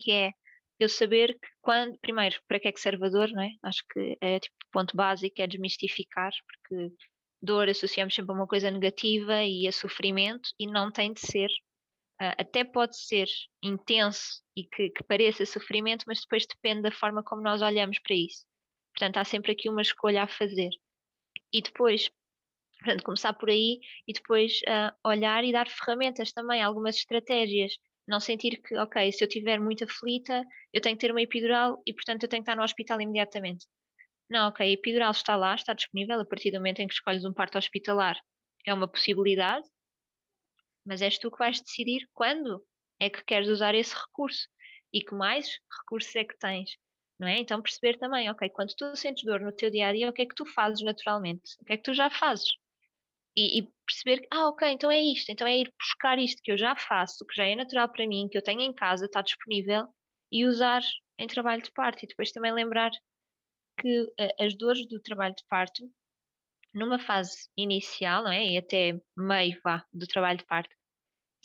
que 0.02 0.12
é 0.12 0.32
eu 0.80 0.90
saber 0.90 1.34
que 1.40 1.48
quando, 1.62 1.98
primeiro, 2.00 2.42
para 2.48 2.60
que 2.60 2.68
é 2.68 2.72
que 2.72 2.80
serve 2.80 3.06
a 3.06 3.10
dor, 3.10 3.30
não 3.30 3.44
é? 3.44 3.52
Acho 3.64 3.84
que 3.94 4.18
é 4.20 4.40
tipo 4.40 4.56
ponto 4.72 4.98
básico, 4.98 5.42
é 5.42 5.48
desmistificar, 5.48 6.32
porque 6.48 6.94
dor 7.42 7.70
associamos 7.70 8.16
sempre 8.16 8.32
a 8.32 8.36
uma 8.36 8.48
coisa 8.48 8.72
negativa 8.72 9.44
e 9.44 9.68
a 9.68 9.72
sofrimento, 9.72 10.50
e 10.60 10.66
não 10.68 10.92
tem 10.92 11.14
de 11.14 11.22
ser. 11.22 11.50
Uh, 12.22 12.34
até 12.38 12.64
pode 12.64 12.98
ser 12.98 13.28
intenso 13.64 14.42
e 14.56 14.64
que, 14.64 14.90
que 14.90 15.04
pareça 15.04 15.46
sofrimento, 15.46 16.04
mas 16.08 16.22
depois 16.22 16.46
depende 16.48 16.84
da 16.84 16.92
forma 16.92 17.24
como 17.24 17.42
nós 17.42 17.62
olhamos 17.62 18.00
para 18.00 18.16
isso. 18.16 18.46
Portanto, 18.94 19.18
há 19.18 19.24
sempre 19.26 19.52
aqui 19.52 19.70
uma 19.70 19.82
escolha 19.82 20.24
a 20.24 20.28
fazer. 20.28 20.70
E 21.54 21.62
depois, 21.62 22.10
portanto, 22.80 23.04
começar 23.04 23.34
por 23.34 23.50
aí 23.50 23.80
e 24.08 24.14
depois 24.14 24.60
uh, 24.62 24.96
olhar 25.08 25.44
e 25.44 25.52
dar 25.52 25.68
ferramentas 25.68 26.32
também, 26.32 26.62
algumas 26.62 26.96
estratégias 26.96 27.74
Não 28.12 28.20
sentir 28.20 28.62
que, 28.62 28.76
ok, 28.78 29.12
se 29.14 29.24
eu 29.24 29.28
estiver 29.28 29.58
muito 29.60 29.86
aflita, 29.86 30.44
eu 30.74 30.82
tenho 30.82 30.98
que 30.98 31.02
ter 31.02 31.12
uma 31.12 31.22
epidural 31.22 31.82
e, 31.88 31.94
portanto, 31.94 32.24
eu 32.24 32.30
tenho 32.30 32.44
que 32.44 32.50
estar 32.52 32.58
no 32.58 32.64
hospital 32.64 33.00
imediatamente. 33.00 33.66
Não, 34.30 34.50
ok, 34.50 34.68
a 34.68 34.72
epidural 34.72 35.12
está 35.12 35.36
lá, 35.38 35.56
está 35.56 35.74
disponível 35.74 36.20
a 36.20 36.26
partir 36.26 36.52
do 36.52 36.58
momento 36.58 36.82
em 36.82 36.88
que 36.88 36.94
escolhes 36.94 37.26
um 37.26 37.34
parto 37.34 37.58
hospitalar. 37.58 38.18
É 38.68 38.74
uma 38.74 38.88
possibilidade, 38.88 39.66
mas 40.86 41.02
és 41.02 41.18
tu 41.18 41.32
que 41.32 41.38
vais 41.40 41.62
decidir 41.62 42.02
quando 42.14 42.64
é 43.00 43.10
que 43.10 43.24
queres 43.24 43.48
usar 43.48 43.76
esse 43.76 43.96
recurso 43.96 44.48
e 44.94 45.02
que 45.02 45.16
mais 45.16 45.48
recursos 45.80 46.16
é 46.16 46.26
que 46.26 46.38
tens. 46.38 46.72
Não 47.18 47.28
é? 47.30 47.38
Então 47.40 47.62
perceber 47.62 47.98
também, 47.98 48.30
ok, 48.30 48.50
quando 48.50 48.76
tu 48.76 48.94
sentes 48.96 49.24
dor 49.24 49.40
no 49.40 49.54
teu 49.54 49.70
dia 49.72 49.88
a 49.88 49.94
dia, 49.94 50.10
o 50.10 50.14
que 50.14 50.24
é 50.24 50.26
que 50.26 50.36
tu 50.36 50.46
fazes 50.46 50.84
naturalmente? 50.84 51.56
O 51.62 51.66
que 51.66 51.74
é 51.74 51.78
que 51.78 51.84
tu 51.84 51.94
já 51.94 52.10
fazes? 52.10 52.50
E, 53.36 53.60
e, 53.60 53.70
perceber 53.86 54.22
que, 54.22 54.28
ah, 54.32 54.48
ok, 54.50 54.68
então 54.70 54.92
é 54.92 55.02
isto, 55.02 55.32
então 55.32 55.48
é 55.48 55.58
ir 55.58 55.74
buscar 55.80 56.20
isto 56.20 56.42
que 56.44 56.52
eu 56.52 56.58
já 56.58 56.76
faço, 56.76 57.26
que 57.26 57.36
já 57.36 57.46
é 57.46 57.56
natural 57.56 57.90
para 57.90 58.08
mim, 58.08 58.28
que 58.30 58.38
eu 58.38 58.42
tenho 58.42 58.62
em 58.62 58.74
casa, 58.74 59.06
está 59.06 59.22
disponível, 59.22 59.88
e 60.32 60.46
usar 60.46 60.82
em 61.18 61.28
trabalho 61.28 61.62
de 61.62 61.72
parto. 61.72 62.04
E 62.04 62.08
depois 62.08 62.32
também 62.32 62.54
lembrar 62.54 62.92
que 63.80 64.02
uh, 64.04 64.44
as 64.44 64.56
dores 64.56 64.88
do 64.88 65.00
trabalho 65.00 65.36
de 65.36 65.44
parto, 65.50 65.90
numa 66.74 67.00
fase 67.00 67.50
inicial, 67.58 68.24
não 68.24 68.32
é? 68.32 68.46
E 68.46 68.58
até 68.58 69.00
meio 69.18 69.60
vá, 69.64 69.86
do 69.94 70.08
trabalho 70.08 70.38
de 70.40 70.46
parto, 70.46 70.76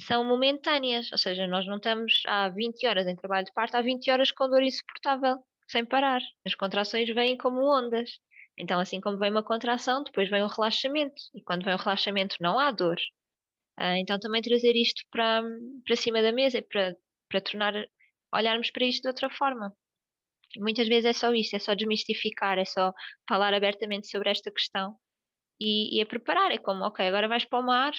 são 0.00 0.24
momentâneas, 0.24 1.10
ou 1.10 1.18
seja, 1.18 1.46
nós 1.46 1.66
não 1.66 1.76
estamos 1.76 2.22
há 2.26 2.48
20 2.48 2.86
horas 2.86 3.06
em 3.06 3.16
trabalho 3.16 3.46
de 3.46 3.52
parto, 3.52 3.76
há 3.76 3.82
20 3.82 4.10
horas 4.10 4.30
com 4.30 4.48
dor 4.48 4.62
insuportável, 4.62 5.38
sem 5.68 5.84
parar. 5.84 6.20
As 6.44 6.54
contrações 6.54 7.08
vêm 7.14 7.36
como 7.36 7.62
ondas. 7.62 8.18
Então, 8.58 8.80
assim 8.80 9.00
como 9.00 9.18
vem 9.18 9.30
uma 9.30 9.42
contração, 9.42 10.02
depois 10.02 10.30
vem 10.30 10.42
o 10.42 10.46
relaxamento. 10.48 11.14
E 11.34 11.42
quando 11.42 11.64
vem 11.64 11.74
o 11.74 11.78
relaxamento, 11.78 12.36
não 12.40 12.58
há 12.58 12.70
dor. 12.70 12.96
Uh, 13.78 13.96
então, 13.98 14.18
também 14.18 14.40
trazer 14.40 14.74
isto 14.74 15.02
para, 15.10 15.42
para 15.84 15.96
cima 15.96 16.22
da 16.22 16.32
mesa, 16.32 16.62
para, 16.62 16.96
para 17.28 17.40
tornar, 17.40 17.74
olharmos 18.34 18.70
para 18.70 18.86
isto 18.86 19.02
de 19.02 19.08
outra 19.08 19.28
forma. 19.30 19.74
Muitas 20.56 20.88
vezes 20.88 21.04
é 21.06 21.12
só 21.12 21.32
isso, 21.34 21.54
é 21.54 21.58
só 21.58 21.74
desmistificar, 21.74 22.58
é 22.58 22.64
só 22.64 22.92
falar 23.28 23.52
abertamente 23.52 24.08
sobre 24.08 24.30
esta 24.30 24.50
questão 24.50 24.96
e, 25.60 25.98
e 25.98 26.00
é 26.00 26.04
preparar. 26.04 26.50
É 26.52 26.58
como, 26.58 26.84
ok, 26.84 27.06
agora 27.06 27.28
vais 27.28 27.44
para 27.44 27.60
o 27.60 27.62
mar 27.62 27.92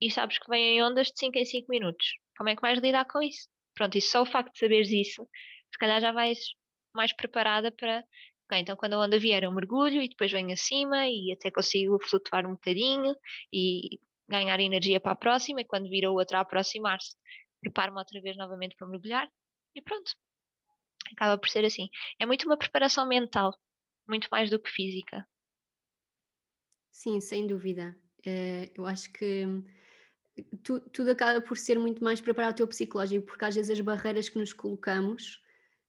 e 0.00 0.10
sabes 0.10 0.38
que 0.38 0.48
vêm 0.48 0.82
ondas 0.82 1.08
de 1.08 1.18
5 1.18 1.38
em 1.38 1.44
5 1.44 1.66
minutos. 1.70 2.06
Como 2.36 2.48
é 2.48 2.56
que 2.56 2.62
vais 2.62 2.80
lidar 2.80 3.04
com 3.06 3.22
isso? 3.22 3.48
Pronto, 3.74 3.96
e 3.96 4.00
só 4.00 4.22
o 4.22 4.26
facto 4.26 4.52
de 4.52 4.58
saberes 4.58 4.90
isso, 4.90 5.28
se 5.72 5.78
calhar 5.78 6.00
já 6.00 6.12
vais 6.12 6.38
mais 6.94 7.14
preparada 7.14 7.70
para 7.72 8.04
Okay, 8.52 8.60
então, 8.60 8.76
quando 8.76 8.92
a 8.92 8.98
onda 8.98 9.18
vier, 9.18 9.44
eu 9.44 9.50
mergulho 9.50 10.02
e 10.02 10.08
depois 10.10 10.30
venho 10.30 10.52
acima 10.52 11.08
e 11.08 11.32
até 11.32 11.50
consigo 11.50 11.98
flutuar 12.06 12.44
um 12.46 12.50
bocadinho 12.50 13.16
e 13.50 13.98
ganhar 14.28 14.60
energia 14.60 15.00
para 15.00 15.12
a 15.12 15.16
próxima. 15.16 15.62
E 15.62 15.64
quando 15.64 15.88
vir 15.88 16.04
a 16.04 16.10
outra 16.10 16.36
a 16.36 16.40
aproximar-se, 16.42 17.16
preparo-me 17.62 17.98
outra 17.98 18.20
vez 18.20 18.36
novamente 18.36 18.76
para 18.76 18.86
mergulhar 18.86 19.26
e 19.74 19.80
pronto. 19.80 20.12
Acaba 21.12 21.38
por 21.38 21.48
ser 21.48 21.64
assim. 21.64 21.88
É 22.20 22.26
muito 22.26 22.44
uma 22.44 22.58
preparação 22.58 23.08
mental, 23.08 23.58
muito 24.06 24.28
mais 24.30 24.50
do 24.50 24.60
que 24.60 24.70
física. 24.70 25.26
Sim, 26.90 27.22
sem 27.22 27.46
dúvida. 27.46 27.96
Uh, 28.18 28.68
eu 28.74 28.84
acho 28.84 29.10
que 29.14 29.46
tu, 30.62 30.78
tudo 30.90 31.12
acaba 31.12 31.40
por 31.40 31.56
ser 31.56 31.78
muito 31.78 32.04
mais 32.04 32.20
preparar 32.20 32.52
o 32.52 32.54
teu 32.54 32.68
psicológico, 32.68 33.24
porque 33.24 33.46
às 33.46 33.54
vezes 33.54 33.70
as 33.70 33.80
barreiras 33.80 34.28
que 34.28 34.38
nos 34.38 34.52
colocamos 34.52 35.41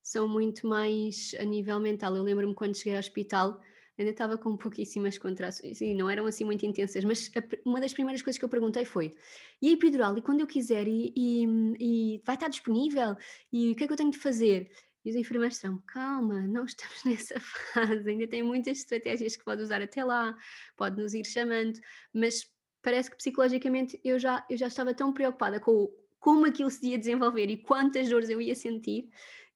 são 0.04 0.28
muito 0.28 0.68
mais 0.68 1.34
a 1.40 1.44
nível 1.46 1.80
mental. 1.80 2.16
Eu 2.16 2.24
lembro-me 2.24 2.54
quando 2.54 2.76
cheguei 2.76 2.94
ao 2.94 3.00
hospital, 3.00 3.60
ainda 3.98 4.12
estava 4.12 4.38
com 4.38 4.56
pouquíssimas 4.58 5.18
contrações 5.18 5.80
e 5.80 5.94
não 5.94 6.10
eram 6.10 6.26
assim 6.26 6.44
muito 6.44 6.66
intensas, 6.66 7.04
mas 7.06 7.32
uma 7.66 7.80
das 7.80 7.94
primeiras 7.94 8.22
coisas 8.22 8.38
que 8.38 8.46
eu 8.46 8.50
perguntei 8.50 8.84
foi: 8.84 9.16
e 9.62 9.70
a 9.70 9.72
epidural? 9.72 10.18
E 10.18 10.22
quando 10.22 10.42
eu 10.42 10.48
quiser? 10.48 10.88
E, 10.88 11.14
e, 11.16 11.46
e, 11.80 12.22
vai 12.26 12.36
estar 12.36 12.50
disponível? 12.50 13.16
E 13.52 13.72
o 13.72 13.76
que 13.76 13.86
é 13.86 13.88
que 13.88 13.94
eu 13.94 13.98
tenho 13.98 14.12
de 14.12 14.20
fazer? 14.20 14.70
E 15.06 15.10
os 15.10 15.16
enfermeiros 15.16 15.56
disseram: 15.56 15.82
calma, 15.88 16.42
não 16.42 16.66
estamos 16.66 17.04
nessa 17.06 17.40
fase, 17.40 18.10
ainda 18.10 18.28
tem 18.28 18.44
muitas 18.44 18.80
estratégias 18.80 19.38
que 19.38 19.46
pode 19.46 19.62
usar 19.62 19.82
até 19.82 20.04
lá, 20.04 20.36
pode 20.76 21.02
nos 21.02 21.14
ir 21.14 21.26
chamando, 21.26 21.80
mas 22.14 22.46
parece 22.82 23.10
que 23.10 23.16
psicologicamente 23.16 24.00
eu 24.04 24.20
já, 24.20 24.46
eu 24.50 24.58
já 24.58 24.68
estava 24.68 24.94
tão 24.94 25.14
preocupada 25.14 25.60
com 25.62 25.90
como 26.20 26.46
aquilo 26.46 26.70
se 26.70 26.88
ia 26.88 26.98
desenvolver 26.98 27.50
e 27.50 27.58
quantas 27.58 28.08
dores 28.08 28.30
eu 28.30 28.40
ia 28.40 28.56
sentir 28.56 29.10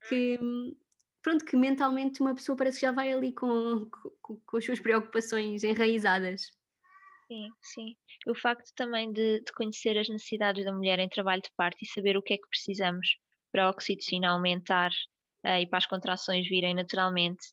que 0.07 0.39
pronto, 1.21 1.43
que 1.43 1.57
mentalmente 1.57 2.21
uma 2.21 2.33
pessoa 2.33 2.57
parece 2.57 2.79
que 2.79 2.85
já 2.85 2.91
vai 2.91 3.11
ali 3.11 3.33
com, 3.33 3.89
com, 4.21 4.39
com 4.45 4.57
as 4.57 4.65
suas 4.65 4.79
preocupações 4.79 5.63
enraizadas. 5.63 6.41
Sim, 7.27 7.49
sim. 7.61 7.95
O 8.25 8.35
facto 8.35 8.71
também 8.75 9.11
de, 9.11 9.41
de, 9.41 9.51
conhecer 9.53 9.97
as 9.97 10.07
necessidades 10.07 10.63
da 10.63 10.71
mulher 10.71 10.99
em 10.99 11.09
trabalho 11.09 11.41
de 11.41 11.51
parto 11.57 11.77
e 11.81 11.87
saber 11.87 12.15
o 12.15 12.21
que 12.21 12.33
é 12.33 12.37
que 12.37 12.47
precisamos 12.47 13.17
para 13.51 13.65
a 13.65 13.69
oxitocina 13.69 14.29
aumentar 14.29 14.91
uh, 15.45 15.59
e 15.59 15.67
para 15.67 15.79
as 15.79 15.85
contrações 15.85 16.47
virem 16.47 16.73
naturalmente, 16.73 17.45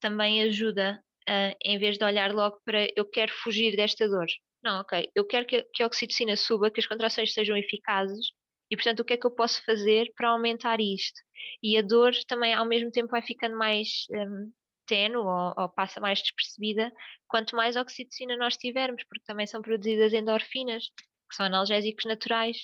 também 0.00 0.42
ajuda, 0.42 1.00
uh, 1.28 1.56
em 1.64 1.78
vez 1.78 1.96
de 1.96 2.04
olhar 2.04 2.32
logo 2.32 2.60
para 2.64 2.88
eu 2.96 3.04
quero 3.04 3.32
fugir 3.32 3.76
desta 3.76 4.08
dor. 4.08 4.26
Não, 4.62 4.80
ok, 4.80 5.08
eu 5.14 5.24
quero 5.24 5.46
que, 5.46 5.62
que 5.72 5.82
a 5.82 5.86
oxitocina 5.86 6.36
suba, 6.36 6.70
que 6.70 6.80
as 6.80 6.86
contrações 6.86 7.32
sejam 7.32 7.56
eficazes 7.56 8.32
e, 8.70 8.76
portanto, 8.76 9.00
o 9.00 9.04
que 9.04 9.14
é 9.14 9.16
que 9.16 9.26
eu 9.26 9.30
posso 9.30 9.64
fazer 9.64 10.12
para 10.16 10.28
aumentar 10.30 10.80
isto? 10.80 11.20
E 11.62 11.76
a 11.76 11.82
dor 11.82 12.12
também, 12.28 12.54
ao 12.54 12.64
mesmo 12.64 12.90
tempo, 12.90 13.10
vai 13.10 13.22
ficando 13.22 13.56
mais 13.56 14.06
um, 14.10 14.52
tenue 14.86 15.16
ou, 15.16 15.54
ou, 15.56 15.68
passa 15.68 16.00
mais 16.00 16.20
despercebida 16.20 16.92
quanto 17.28 17.56
mais 17.56 17.76
oxitocina 17.76 18.36
nós 18.36 18.56
tivermos, 18.56 19.02
porque 19.04 19.24
também 19.24 19.46
são 19.46 19.60
produzidas 19.62 20.12
endorfinas, 20.12 20.84
que 21.28 21.36
são 21.36 21.46
analgésicos 21.46 22.04
naturais. 22.04 22.56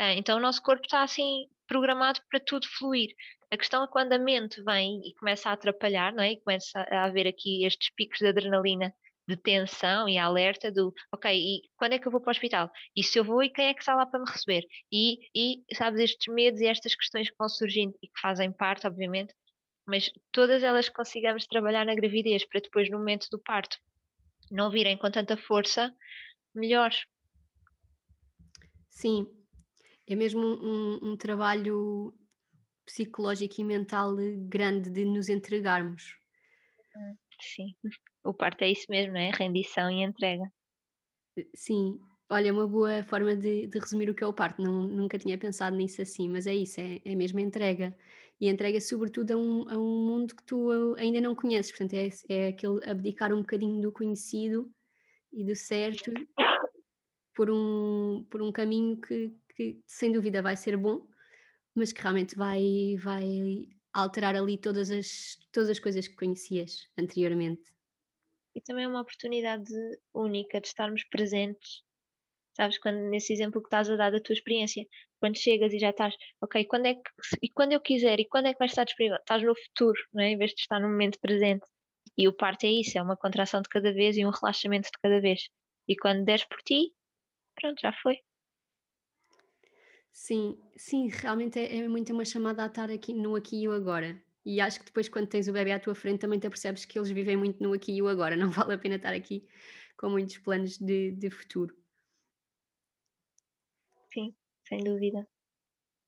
Uh, 0.00 0.14
então, 0.16 0.38
o 0.38 0.40
nosso 0.40 0.62
corpo 0.62 0.84
está 0.84 1.02
assim 1.02 1.46
programado 1.66 2.20
para 2.30 2.40
tudo 2.40 2.66
fluir. 2.68 3.10
A 3.50 3.56
questão 3.56 3.82
é 3.84 3.88
quando 3.88 4.12
a 4.12 4.18
mente 4.18 4.62
vem 4.62 5.00
e 5.04 5.14
começa 5.14 5.50
a 5.50 5.52
atrapalhar, 5.52 6.12
não 6.12 6.22
é? 6.22 6.32
E 6.32 6.40
começa 6.40 6.80
a 6.90 7.04
haver 7.04 7.26
aqui 7.26 7.64
estes 7.64 7.90
picos 7.94 8.18
de 8.18 8.28
adrenalina 8.28 8.94
de 9.28 9.36
tensão 9.36 10.08
e 10.08 10.16
alerta 10.16 10.72
do, 10.72 10.92
ok, 11.12 11.30
e 11.30 11.60
quando 11.76 11.92
é 11.92 11.98
que 11.98 12.08
eu 12.08 12.12
vou 12.12 12.20
para 12.20 12.30
o 12.30 12.32
hospital? 12.32 12.70
E 12.96 13.04
se 13.04 13.18
eu 13.18 13.24
vou 13.24 13.42
e 13.42 13.50
quem 13.50 13.66
é 13.66 13.74
que 13.74 13.80
está 13.80 13.94
lá 13.94 14.06
para 14.06 14.20
me 14.20 14.30
receber? 14.30 14.64
E, 14.90 15.18
e 15.34 15.62
sabes, 15.74 16.00
estes 16.00 16.32
medos 16.32 16.60
e 16.62 16.66
estas 16.66 16.94
questões 16.94 17.28
que 17.28 17.36
vão 17.38 17.48
surgindo 17.48 17.94
e 18.02 18.08
que 18.08 18.20
fazem 18.20 18.50
parte, 18.50 18.86
obviamente, 18.86 19.34
mas 19.86 20.10
todas 20.32 20.62
elas 20.62 20.88
consigamos 20.88 21.46
trabalhar 21.46 21.84
na 21.84 21.94
gravidez 21.94 22.46
para 22.46 22.60
depois, 22.60 22.90
no 22.90 22.98
momento 22.98 23.28
do 23.30 23.38
parto, 23.38 23.76
não 24.50 24.70
virem 24.70 24.96
com 24.96 25.10
tanta 25.10 25.36
força, 25.36 25.94
melhor. 26.54 26.90
Sim, 28.88 29.26
é 30.06 30.16
mesmo 30.16 30.40
um, 30.40 31.10
um 31.10 31.16
trabalho 31.18 32.14
psicológico 32.86 33.60
e 33.60 33.64
mental 33.64 34.16
grande 34.48 34.90
de 34.90 35.04
nos 35.04 35.28
entregarmos. 35.28 36.16
Hum, 36.96 37.16
sim. 37.40 37.76
O 38.28 38.34
parto 38.34 38.60
é 38.60 38.70
isso 38.70 38.84
mesmo, 38.90 39.14
não 39.14 39.20
é? 39.20 39.30
Rendição 39.30 39.90
e 39.90 40.02
entrega. 40.02 40.52
Sim, 41.54 41.98
olha, 42.28 42.52
uma 42.52 42.68
boa 42.68 43.02
forma 43.04 43.34
de, 43.34 43.66
de 43.66 43.78
resumir 43.78 44.10
o 44.10 44.14
que 44.14 44.22
é 44.22 44.26
o 44.26 44.34
parto. 44.34 44.60
Não, 44.60 44.82
nunca 44.82 45.18
tinha 45.18 45.38
pensado 45.38 45.74
nisso 45.74 46.02
assim, 46.02 46.28
mas 46.28 46.46
é 46.46 46.54
isso, 46.54 46.78
é, 46.78 47.00
é 47.06 47.14
mesmo 47.14 47.40
entrega. 47.40 47.96
E 48.38 48.46
entrega 48.50 48.82
sobretudo 48.82 49.30
a 49.30 49.36
um, 49.38 49.68
a 49.70 49.78
um 49.78 50.06
mundo 50.06 50.36
que 50.36 50.42
tu 50.42 50.94
ainda 50.98 51.22
não 51.22 51.34
conheces. 51.34 51.72
Portanto, 51.72 51.94
é, 51.94 52.10
é 52.28 52.48
aquele 52.48 52.84
abdicar 52.84 53.32
um 53.32 53.40
bocadinho 53.40 53.80
do 53.80 53.90
conhecido 53.90 54.70
e 55.32 55.42
do 55.42 55.56
certo 55.56 56.12
por 57.34 57.50
um, 57.50 58.26
por 58.28 58.42
um 58.42 58.52
caminho 58.52 59.00
que, 59.00 59.34
que 59.56 59.80
sem 59.86 60.12
dúvida 60.12 60.42
vai 60.42 60.54
ser 60.54 60.76
bom, 60.76 61.06
mas 61.74 61.94
que 61.94 62.02
realmente 62.02 62.36
vai, 62.36 62.94
vai 62.98 63.68
alterar 63.90 64.36
ali 64.36 64.58
todas 64.58 64.90
as, 64.90 65.38
todas 65.50 65.70
as 65.70 65.78
coisas 65.78 66.06
que 66.06 66.14
conhecias 66.14 66.90
anteriormente 66.98 67.77
e 68.58 68.60
também 68.60 68.84
é 68.84 68.88
uma 68.88 69.00
oportunidade 69.00 69.72
única 70.12 70.60
de 70.60 70.66
estarmos 70.66 71.04
presentes. 71.04 71.82
Sabes, 72.56 72.76
quando, 72.78 72.98
nesse 73.08 73.32
exemplo 73.32 73.62
que 73.62 73.68
estás 73.68 73.88
a 73.88 73.94
dar 73.94 74.10
da 74.10 74.20
tua 74.20 74.32
experiência, 74.32 74.84
quando 75.20 75.38
chegas 75.38 75.72
e 75.72 75.78
já 75.78 75.90
estás, 75.90 76.14
ok, 76.40 76.64
quando 76.64 76.86
é 76.86 76.94
que, 76.94 77.02
e 77.40 77.48
quando 77.48 77.72
eu 77.72 77.80
quiser, 77.80 78.18
e 78.18 78.26
quando 78.26 78.46
é 78.46 78.52
que 78.52 78.58
vai 78.58 78.66
estar 78.66 78.82
disponível? 78.82 79.16
Estás 79.18 79.44
no 79.44 79.54
futuro, 79.54 80.00
não 80.12 80.24
é? 80.24 80.30
em 80.30 80.36
vez 80.36 80.50
de 80.50 80.60
estar 80.62 80.80
no 80.80 80.88
momento 80.88 81.20
presente. 81.20 81.64
E 82.16 82.26
o 82.26 82.32
parto 82.32 82.64
é 82.66 82.70
isso, 82.70 82.98
é 82.98 83.02
uma 83.02 83.16
contração 83.16 83.62
de 83.62 83.68
cada 83.68 83.92
vez 83.92 84.16
e 84.16 84.26
um 84.26 84.30
relaxamento 84.30 84.86
de 84.86 84.98
cada 85.00 85.20
vez. 85.20 85.48
E 85.86 85.94
quando 85.96 86.24
deres 86.24 86.44
por 86.44 86.58
ti, 86.62 86.92
pronto, 87.54 87.80
já 87.80 87.92
foi. 87.92 88.18
Sim, 90.12 90.58
sim, 90.76 91.08
realmente 91.08 91.60
é, 91.60 91.76
é 91.76 91.88
muito 91.88 92.12
uma 92.12 92.24
chamada 92.24 92.64
a 92.64 92.66
estar 92.66 92.90
aqui 92.90 93.14
no 93.14 93.36
aqui 93.36 93.62
e 93.62 93.68
agora. 93.68 94.20
E 94.44 94.60
acho 94.60 94.80
que 94.80 94.86
depois, 94.86 95.08
quando 95.08 95.26
tens 95.26 95.48
o 95.48 95.52
bebê 95.52 95.72
à 95.72 95.80
tua 95.80 95.94
frente, 95.94 96.20
também 96.20 96.38
te 96.38 96.46
apercebes 96.46 96.84
que 96.84 96.98
eles 96.98 97.10
vivem 97.10 97.36
muito 97.36 97.62
no 97.62 97.72
aqui 97.72 97.92
e 97.92 98.02
o 98.02 98.08
agora. 98.08 98.34
Não 98.36 98.50
vale 98.50 98.74
a 98.74 98.78
pena 98.78 98.96
estar 98.96 99.12
aqui 99.12 99.46
com 99.96 100.08
muitos 100.08 100.38
planos 100.38 100.78
de, 100.78 101.12
de 101.12 101.30
futuro. 101.30 101.76
Sim, 104.12 104.34
sem 104.66 104.82
dúvida. 104.82 105.26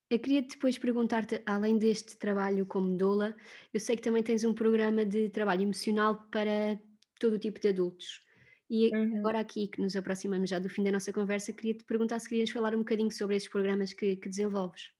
Eu 0.08 0.18
queria 0.18 0.42
depois 0.42 0.76
perguntar-te, 0.76 1.40
além 1.46 1.78
deste 1.78 2.16
trabalho 2.16 2.66
como 2.66 2.96
doula, 2.96 3.36
eu 3.72 3.78
sei 3.78 3.94
que 3.94 4.02
também 4.02 4.22
tens 4.22 4.42
um 4.42 4.52
programa 4.52 5.04
de 5.04 5.28
trabalho 5.28 5.62
emocional 5.62 6.26
para 6.32 6.80
todo 7.20 7.34
o 7.34 7.38
tipo 7.38 7.60
de 7.60 7.68
adultos. 7.68 8.24
E 8.68 8.88
uhum. 8.92 9.18
agora 9.18 9.40
aqui 9.40 9.68
que 9.68 9.80
nos 9.80 9.94
aproximamos 9.94 10.50
já 10.50 10.58
do 10.58 10.68
fim 10.68 10.82
da 10.82 10.90
nossa 10.90 11.12
conversa, 11.12 11.52
queria 11.52 11.74
te 11.74 11.84
perguntar 11.84 12.18
se 12.18 12.28
querias 12.28 12.50
falar 12.50 12.74
um 12.74 12.78
bocadinho 12.78 13.10
sobre 13.10 13.36
esses 13.36 13.48
programas 13.48 13.92
que, 13.92 14.16
que 14.16 14.28
desenvolves. 14.28 14.90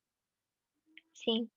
Sim. 1.22 1.48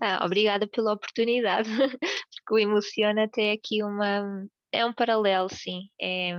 Ah, 0.00 0.24
obrigada 0.24 0.66
pela 0.68 0.92
oportunidade, 0.92 1.68
porque 2.00 2.54
o 2.54 2.58
Emociona 2.58 3.28
tem 3.28 3.52
aqui 3.52 3.82
uma. 3.82 4.46
É 4.72 4.84
um 4.86 4.92
paralelo, 4.92 5.48
sim. 5.50 5.88
É, 6.00 6.32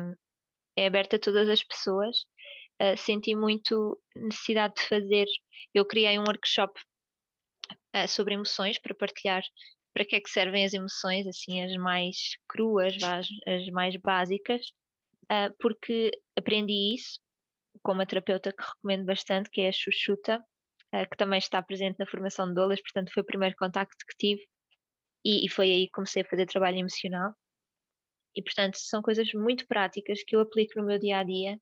é 0.78 0.88
aberto 0.88 1.15
a 1.15 1.19
todas 1.19 1.49
as 1.49 1.63
pessoas. 1.63 2.17
Uh, 2.82 2.97
senti 2.97 3.36
muito 3.36 3.99
necessidade 4.15 4.76
de 4.76 4.88
fazer. 4.88 5.26
Eu 5.73 5.86
criei 5.86 6.17
um 6.17 6.23
workshop 6.23 6.73
uh, 7.95 8.08
sobre 8.08 8.34
emoções 8.34 8.80
para 8.80 8.95
partilhar 8.95 9.43
para 9.93 10.06
que 10.06 10.15
é 10.15 10.19
que 10.19 10.30
servem 10.30 10.65
as 10.65 10.73
emoções, 10.73 11.28
assim, 11.28 11.62
as 11.62 11.76
mais 11.78 12.17
cruas, 12.47 13.02
as, 13.04 13.28
as 13.47 13.67
mais 13.67 13.95
básicas, 13.97 14.62
uh, 15.26 15.54
porque 15.60 16.12
aprendi 16.36 16.95
isso 16.95 17.19
com 17.84 17.93
uma 17.93 18.06
terapeuta 18.06 18.52
que 18.52 18.63
recomendo 18.63 19.06
bastante, 19.06 19.49
que 19.52 19.62
é 19.62 19.69
a 19.69 19.71
Xuxuta, 19.71 20.43
que 21.10 21.17
também 21.17 21.39
está 21.39 21.62
presente 21.62 21.97
na 21.99 22.06
formação 22.06 22.47
de 22.47 22.53
doulas, 22.53 22.82
portanto 22.82 23.12
foi 23.13 23.23
o 23.23 23.25
primeiro 23.25 23.56
contacto 23.58 23.97
que 24.08 24.17
tive 24.17 24.43
e, 25.25 25.45
e 25.45 25.49
foi 25.49 25.71
aí 25.71 25.86
que 25.86 25.91
comecei 25.93 26.21
a 26.21 26.25
fazer 26.25 26.45
trabalho 26.45 26.77
emocional. 26.77 27.34
E 28.36 28.41
portanto 28.41 28.75
são 28.77 29.01
coisas 29.01 29.32
muito 29.34 29.67
práticas 29.67 30.23
que 30.23 30.36
eu 30.36 30.41
aplico 30.41 30.79
no 30.79 30.86
meu 30.86 30.99
dia 30.99 31.19
a 31.19 31.23
dia 31.23 31.60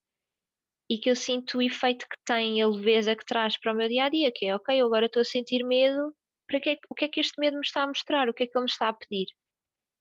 e 0.89 0.98
que 0.98 1.10
eu 1.10 1.15
sinto 1.15 1.60
o 1.60 1.62
efeito 1.62 2.06
que 2.06 2.17
tem, 2.26 2.62
a 2.62 2.67
leveza 2.67 3.15
que 3.15 3.26
traz 3.26 3.58
para 3.58 3.72
o 3.72 3.76
meu 3.76 3.88
dia 3.88 4.06
a 4.06 4.10
dia, 4.10 4.32
que 4.34 4.46
é 4.46 4.56
ok, 4.56 4.76
eu 4.82 4.88
agora 4.88 5.06
estou 5.06 5.22
a 5.22 5.26
sentir 5.26 5.63
medo, 5.63 6.13
para 6.48 6.60
que, 6.60 6.72
é 6.72 6.78
o 6.89 6.96
que 6.96 7.06
é 7.06 7.08
que 7.08 7.22
este 7.22 7.39
medo 7.39 7.56
me 7.56 7.62
está 7.65 7.84
a 7.84 7.88
mostrar, 7.88 8.28
o 8.28 8.34
que 8.34 8.44
é 8.44 8.48
que 8.48 8.58
ele 8.58 8.65
me 8.65 8.70
está 8.70 8.89
a 8.89 8.94
pedir. 8.94 9.28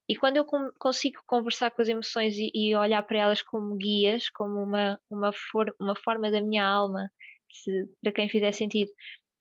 E 0.08 0.16
quando 0.16 0.38
eu 0.38 0.44
com, 0.44 0.68
consigo 0.80 1.22
conversar 1.24 1.70
com 1.70 1.80
as 1.80 1.88
emoções 1.88 2.34
e, 2.36 2.50
e, 2.52 2.74
olhar 2.74 3.00
para 3.04 3.20
elas 3.20 3.40
como 3.40 3.76
guias, 3.76 4.28
como 4.30 4.60
uma, 4.60 5.00
uma, 5.08 5.32
for, 5.32 5.72
uma 5.78 5.94
forma 5.94 6.28
da 6.32 6.40
minha 6.40 6.66
alma, 6.66 7.08
se, 7.52 7.88
para 8.02 8.12
quem 8.12 8.28
fizer 8.28 8.52
sentido, 8.52 8.90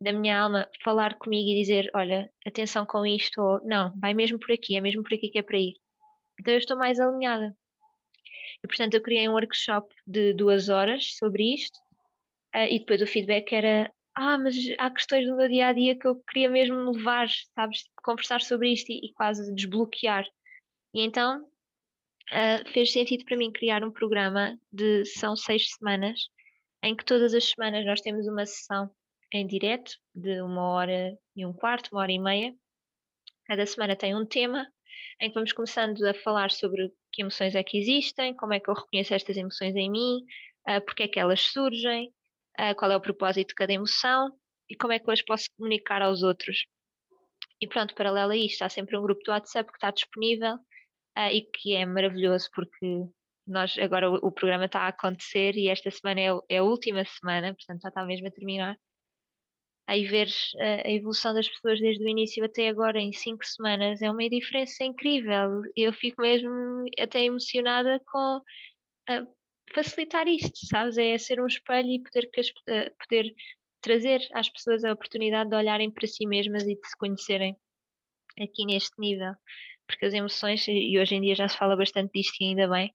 da 0.02 0.14
minha 0.14 0.40
alma 0.40 0.70
falar 0.84 1.18
comigo 1.18 1.50
e 1.50 1.62
dizer: 1.62 1.90
Olha, 1.94 2.32
atenção 2.46 2.86
com 2.86 3.06
isto, 3.06 3.42
ou 3.42 3.62
não, 3.66 3.94
vai 4.00 4.14
mesmo 4.14 4.40
por 4.40 4.52
aqui, 4.52 4.76
é 4.76 4.82
mesmo 4.82 5.04
por 5.04 5.14
aqui 5.14 5.30
que 5.30 5.40
é 5.40 5.44
para 5.44 5.58
ir. 5.58 5.74
Então 6.40 6.54
eu 6.54 6.60
estou 6.60 6.78
mais 6.78 7.00
alinhada. 7.00 7.56
E 8.64 8.68
portanto 8.68 8.94
eu 8.94 9.02
criei 9.02 9.28
um 9.28 9.34
workshop 9.34 9.94
de 10.06 10.34
duas 10.34 10.70
horas 10.70 11.16
sobre 11.18 11.54
isto, 11.54 11.78
uh, 12.56 12.68
e 12.70 12.80
depois 12.80 13.02
o 13.02 13.08
feedback 13.08 13.54
era 13.54 13.92
ah, 14.16 14.38
mas 14.38 14.56
há 14.78 14.90
questões 14.92 15.26
do 15.26 15.36
meu 15.38 15.48
dia 15.48 15.68
a 15.68 15.74
dia 15.74 15.98
que 15.98 16.06
eu 16.06 16.16
queria 16.28 16.50
mesmo 16.50 16.92
levar, 16.92 17.30
sabes, 17.56 17.84
conversar 18.04 18.42
sobre 18.42 18.74
isto 18.74 18.92
e, 18.92 19.08
e 19.08 19.14
quase 19.14 19.54
desbloquear. 19.56 20.26
E 20.94 21.02
então 21.02 21.42
uh, 21.42 22.70
fez 22.74 22.92
sentido 22.92 23.24
para 23.24 23.38
mim 23.38 23.52
criar 23.52 23.84
um 23.84 23.92
programa 23.92 24.60
de 24.74 25.06
são 25.06 25.36
seis 25.38 25.70
semanas, 25.72 26.20
em 26.84 26.96
que 26.96 27.06
todas 27.06 27.34
as 27.34 27.50
semanas 27.50 27.86
nós 27.86 28.02
temos 28.02 28.28
uma 28.28 28.46
sessão 28.46 28.90
em 29.34 29.46
direto 29.46 29.92
de 30.16 30.42
uma 30.42 30.70
hora 30.70 31.18
e 31.36 31.46
um 31.46 31.54
quarto, 31.54 31.90
uma 31.92 32.02
hora 32.02 32.12
e 32.12 32.20
meia. 32.20 32.54
Cada 33.46 33.66
semana 33.66 33.96
tem 33.96 34.16
um 34.16 34.26
tema 34.26 34.68
em 35.22 35.30
que 35.30 35.36
vamos 35.36 35.54
começando 35.54 36.04
a 36.06 36.14
falar 36.14 36.52
sobre 36.52 36.92
que 37.12 37.22
emoções 37.22 37.56
é 37.56 37.64
que 37.64 37.78
existem, 37.78 38.36
como 38.36 38.54
é 38.54 38.60
que 38.60 38.70
eu 38.70 38.74
reconheço 38.74 39.14
estas 39.14 39.38
emoções 39.38 39.76
em 39.76 39.90
mim, 39.90 40.20
uh, 40.68 40.84
porque 40.86 41.04
é 41.04 41.08
que 41.08 41.20
elas 41.20 41.42
surgem, 41.42 42.14
uh, 42.60 42.76
qual 42.76 42.92
é 42.92 42.96
o 42.96 43.02
propósito 43.02 43.50
de 43.50 43.56
cada 43.56 43.74
emoção 43.74 44.32
e 44.70 44.76
como 44.76 44.94
é 44.94 45.00
que 45.00 45.08
eu 45.08 45.14
as 45.14 45.22
posso 45.22 45.46
comunicar 45.58 46.02
aos 46.02 46.24
outros. 46.24 46.66
E 47.62 47.68
pronto, 47.68 47.94
paralelo 47.96 48.32
a 48.32 48.38
isto, 48.38 48.62
há 48.62 48.70
sempre 48.70 48.98
um 48.98 49.02
grupo 49.02 49.22
do 49.24 49.32
WhatsApp 49.32 49.70
que 49.70 49.78
está 49.78 49.92
disponível 49.92 50.56
uh, 50.56 51.32
e 51.32 51.42
que 51.42 51.76
é 51.76 51.86
maravilhoso 51.86 52.50
porque 52.54 53.04
nós 53.52 53.78
agora 53.78 54.10
o, 54.10 54.16
o, 54.16 54.32
programa 54.32 54.66
está 54.66 54.82
a 54.82 54.88
acontecer 54.90 55.56
e 55.56 55.70
esta 55.70 55.90
semana 55.92 56.22
é, 56.22 56.30
é, 56.50 56.58
a 56.58 56.64
última 56.64 57.04
semana, 57.06 57.54
portanto 57.54 57.82
já 57.82 57.90
está 57.90 58.06
mesmo 58.06 58.28
a 58.28 58.32
terminar. 58.32 58.78
Aí 59.88 60.06
ver 60.06 60.28
uh, 60.28 60.88
a 60.88 60.92
evolução 60.92 61.34
das 61.34 61.50
pessoas 61.50 61.80
desde 61.80 62.04
o 62.04 62.08
início 62.08 62.46
até 62.46 62.70
agora 62.70 63.00
em 63.00 63.12
cinco 63.12 63.44
semanas 63.46 64.02
é 64.02 64.12
uma 64.12 64.30
diferença 64.30 64.84
incrível. 64.84 65.62
Eu 65.76 65.92
fico 65.94 66.22
mesmo 66.22 66.86
até 67.00 67.24
emocionada 67.24 68.00
com 68.06 68.42
facilitar 69.74 70.28
isto, 70.28 70.66
sabes? 70.68 70.98
É 70.98 71.18
ser 71.18 71.42
um 71.42 71.48
espelho 71.48 71.90
e 71.90 72.04
poder, 72.04 72.30
eh, 72.68 72.90
poder 73.00 73.34
trazer 73.82 74.28
às 74.34 74.50
pessoas 74.50 74.84
a 74.84 74.94
oportunidade 74.94 75.50
de 75.50 75.56
olharem 75.56 75.92
para 75.92 76.08
si 76.08 76.26
mesmas 76.26 76.64
e 76.64 76.76
de 76.76 76.88
se 76.88 76.98
conhecerem 76.98 77.56
aqui 78.40 78.66
neste 78.66 79.00
nível. 79.00 79.34
Porque 79.88 80.06
as 80.06 80.14
emoções, 80.14 80.68
e 80.68 81.00
hoje 81.00 81.16
em 81.16 81.22
dia 81.22 81.36
já 81.36 81.48
se 81.48 81.58
fala 81.58 81.76
bastante 81.76 82.12
disto 82.14 82.36
e 82.42 82.46
ainda 82.48 82.68
bem, 82.68 82.94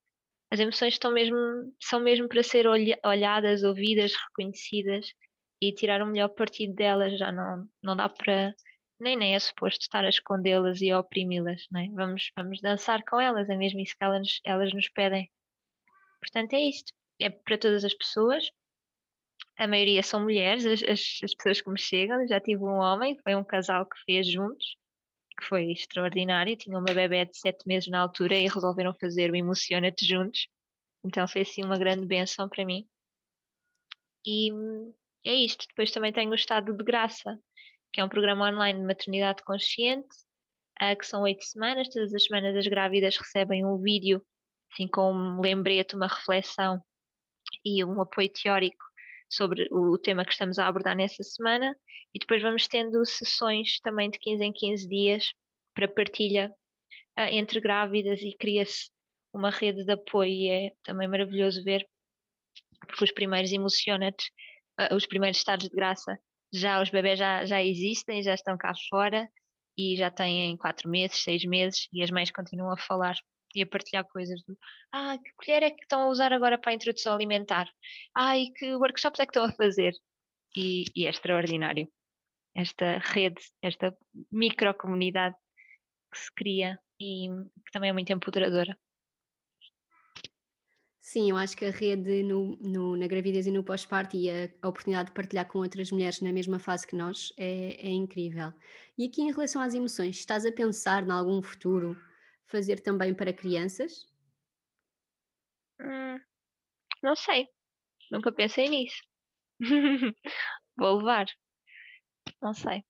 as 0.50 0.60
emoções 0.60 0.94
estão 0.94 1.12
mesmo, 1.12 1.36
são 1.80 2.00
mesmo 2.00 2.28
para 2.28 2.42
ser 2.42 2.66
olhadas, 3.04 3.64
ouvidas, 3.64 4.12
reconhecidas 4.28 5.12
e 5.60 5.72
tirar 5.72 6.02
o 6.02 6.06
melhor 6.06 6.28
partido 6.28 6.74
delas. 6.74 7.18
Já 7.18 7.32
não, 7.32 7.68
não 7.82 7.96
dá 7.96 8.08
para, 8.08 8.54
nem, 9.00 9.16
nem 9.16 9.34
é 9.34 9.38
suposto 9.38 9.80
estar 9.82 10.04
a 10.04 10.08
escondê-las 10.08 10.80
e 10.80 10.90
a 10.90 11.00
oprimi-las. 11.00 11.62
É? 11.76 11.88
Vamos, 11.90 12.30
vamos 12.36 12.60
dançar 12.60 13.02
com 13.04 13.20
elas, 13.20 13.48
é 13.48 13.56
mesmo 13.56 13.80
isso 13.80 13.96
que 13.96 14.04
elas, 14.04 14.40
elas 14.44 14.72
nos 14.72 14.88
pedem. 14.88 15.30
Portanto, 16.20 16.54
é 16.54 16.60
isto. 16.60 16.92
É 17.20 17.30
para 17.30 17.58
todas 17.58 17.84
as 17.84 17.94
pessoas. 17.94 18.50
A 19.56 19.66
maioria 19.68 20.02
são 20.02 20.22
mulheres, 20.22 20.66
as, 20.66 20.82
as, 20.82 21.20
as 21.22 21.34
pessoas 21.34 21.60
que 21.60 21.70
me 21.70 21.78
chegam. 21.78 22.26
Já 22.26 22.40
tive 22.40 22.62
um 22.62 22.78
homem, 22.78 23.16
foi 23.22 23.34
um 23.34 23.44
casal 23.44 23.86
que 23.86 23.96
fez 24.04 24.30
juntos, 24.30 24.76
que 25.38 25.46
foi 25.46 25.72
extraordinário. 25.72 26.56
Tinha 26.56 26.78
uma 26.78 26.92
bebé 26.92 27.24
de 27.24 27.36
sete 27.36 27.66
meses 27.66 27.88
na 27.88 28.00
altura 28.00 28.36
e 28.36 28.48
resolveram 28.48 28.94
fazer 28.94 29.30
o 29.30 29.36
Emociona-te 29.36 30.04
juntos. 30.04 30.48
Então 31.04 31.26
foi 31.28 31.42
assim 31.42 31.64
uma 31.64 31.78
grande 31.78 32.06
benção 32.06 32.48
para 32.48 32.64
mim. 32.64 32.86
E 34.26 34.50
é 35.24 35.34
isto. 35.34 35.66
Depois 35.68 35.90
também 35.90 36.12
tenho 36.12 36.30
o 36.30 36.34
Estado 36.34 36.72
de 36.72 36.84
Graça, 36.84 37.38
que 37.92 38.00
é 38.00 38.04
um 38.04 38.08
programa 38.08 38.48
online 38.48 38.80
de 38.80 38.86
maternidade 38.86 39.42
consciente, 39.42 40.08
uh, 40.82 40.96
que 40.98 41.06
são 41.06 41.22
oito 41.22 41.44
semanas. 41.44 41.88
Todas 41.88 42.14
as 42.14 42.24
semanas 42.24 42.56
as 42.56 42.66
grávidas 42.66 43.16
recebem 43.16 43.64
um 43.64 43.78
vídeo 43.78 44.24
assim 44.72 44.88
com 44.88 45.12
um 45.12 45.40
lembrete, 45.40 45.94
uma 45.94 46.08
reflexão 46.08 46.82
e 47.64 47.84
um 47.84 48.00
apoio 48.00 48.28
teórico 48.28 48.84
sobre 49.28 49.68
o 49.70 49.98
tema 49.98 50.24
que 50.24 50.32
estamos 50.32 50.58
a 50.58 50.66
abordar 50.66 50.96
nessa 50.96 51.22
semana 51.22 51.76
e 52.14 52.18
depois 52.18 52.42
vamos 52.42 52.68
tendo 52.68 53.04
sessões 53.04 53.80
também 53.80 54.10
de 54.10 54.18
15 54.18 54.44
em 54.44 54.52
15 54.52 54.88
dias 54.88 55.32
para 55.74 55.88
partilha 55.88 56.52
uh, 57.18 57.22
entre 57.30 57.60
grávidas 57.60 58.20
e 58.20 58.36
cria-se 58.36 58.90
uma 59.32 59.50
rede 59.50 59.84
de 59.84 59.92
apoio 59.92 60.30
e 60.30 60.48
é 60.48 60.70
também 60.82 61.08
maravilhoso 61.08 61.62
ver 61.64 61.86
porque 62.86 63.04
os 63.04 63.12
primeiros 63.12 63.52
emocionantes, 63.52 64.28
uh, 64.80 64.94
os 64.94 65.06
primeiros 65.06 65.38
estados 65.38 65.68
de 65.68 65.74
graça 65.74 66.18
já 66.54 66.80
os 66.80 66.88
bebés 66.88 67.18
já, 67.18 67.44
já 67.44 67.62
existem, 67.62 68.22
já 68.22 68.32
estão 68.32 68.56
cá 68.56 68.72
fora 68.88 69.28
e 69.76 69.96
já 69.96 70.08
têm 70.08 70.56
quatro 70.56 70.88
meses, 70.88 71.22
seis 71.22 71.44
meses 71.44 71.88
e 71.92 72.00
as 72.00 72.10
mães 72.10 72.30
continuam 72.30 72.72
a 72.72 72.76
falar 72.76 73.16
e 73.54 73.62
a 73.62 73.66
partilhar 73.66 74.04
coisas 74.08 74.42
do 74.44 74.56
ah, 74.92 75.18
que 75.18 75.32
colher 75.36 75.62
é 75.62 75.70
que 75.70 75.82
estão 75.82 76.02
a 76.02 76.08
usar 76.08 76.32
agora 76.32 76.58
para 76.58 76.72
a 76.72 76.74
introdução 76.74 77.14
alimentar? 77.14 77.68
Ah, 78.16 78.36
e 78.38 78.52
que 78.52 78.74
workshops 78.74 79.20
é 79.20 79.26
que 79.26 79.30
estão 79.30 79.44
a 79.44 79.52
fazer? 79.52 79.92
E, 80.56 80.84
e 80.94 81.06
é 81.06 81.10
extraordinário. 81.10 81.88
Esta 82.54 82.98
rede, 82.98 83.42
esta 83.62 83.96
microcomunidade 84.30 85.36
que 86.12 86.18
se 86.18 86.32
cria 86.34 86.78
e 87.00 87.28
que 87.64 87.72
também 87.72 87.90
é 87.90 87.92
muito 87.92 88.12
empoderadora. 88.12 88.78
Sim, 91.00 91.30
eu 91.30 91.36
acho 91.36 91.54
que 91.54 91.66
a 91.66 91.70
rede 91.70 92.22
no, 92.22 92.56
no, 92.56 92.96
na 92.96 93.06
gravidez 93.06 93.46
e 93.46 93.50
no 93.50 93.62
pós-parto 93.62 94.16
e 94.16 94.30
a, 94.30 94.48
a, 94.62 94.68
oportunidade 94.68 95.10
de 95.10 95.14
partilhar 95.14 95.46
com 95.46 95.58
outras 95.58 95.92
mulheres 95.92 96.22
na 96.22 96.32
mesma 96.32 96.58
fase 96.58 96.86
que 96.86 96.96
nós 96.96 97.30
é, 97.36 97.76
é 97.86 97.90
incrível. 97.90 98.52
E 98.96 99.06
aqui 99.06 99.20
em 99.20 99.30
relação 99.30 99.60
às 99.60 99.74
emoções, 99.74 100.16
estás 100.16 100.46
a 100.46 100.52
pensar 100.52 101.06
em 101.06 101.10
algum 101.10 101.42
futuro 101.42 101.94
fazer 102.46 102.80
também 102.80 103.14
para 103.14 103.32
crianças? 103.32 104.06
Hum, 105.80 106.18
não 107.02 107.16
sei, 107.16 107.48
nunca 108.10 108.32
pensei 108.32 108.68
nisso. 108.68 109.02
Vou 110.76 110.98
levar, 110.98 111.26
não 112.42 112.52
sei. 112.52 112.84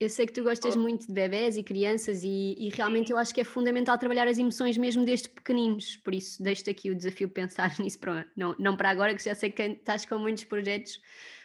Eu 0.00 0.08
sei 0.08 0.26
que 0.26 0.32
tu 0.32 0.44
gostas 0.44 0.76
muito 0.76 1.08
de 1.08 1.12
bebés 1.12 1.56
e 1.56 1.62
crianças 1.62 2.22
e, 2.22 2.54
e, 2.56 2.68
realmente 2.68 3.10
eu 3.10 3.18
acho 3.18 3.34
que 3.34 3.40
é 3.40 3.44
fundamental 3.44 3.98
trabalhar 3.98 4.28
as 4.28 4.38
emoções 4.38 4.78
mesmo 4.78 5.04
desde 5.04 5.28
pequeninos, 5.28 5.96
por 5.96 6.14
isso 6.14 6.40
deixo-te 6.40 6.70
aqui 6.70 6.88
o 6.88 6.94
desafio 6.94 7.26
de 7.26 7.34
pensar 7.34 7.74
nisso, 7.80 7.98
para, 7.98 8.24
não, 8.36 8.54
não 8.60 8.76
para 8.76 8.90
agora, 8.90 9.14
que 9.14 9.24
já 9.24 9.34
sei 9.34 9.50
que 9.50 9.60
estás 9.60 10.06
com 10.06 10.16
muitos 10.18 10.44
projetos, 10.44 11.00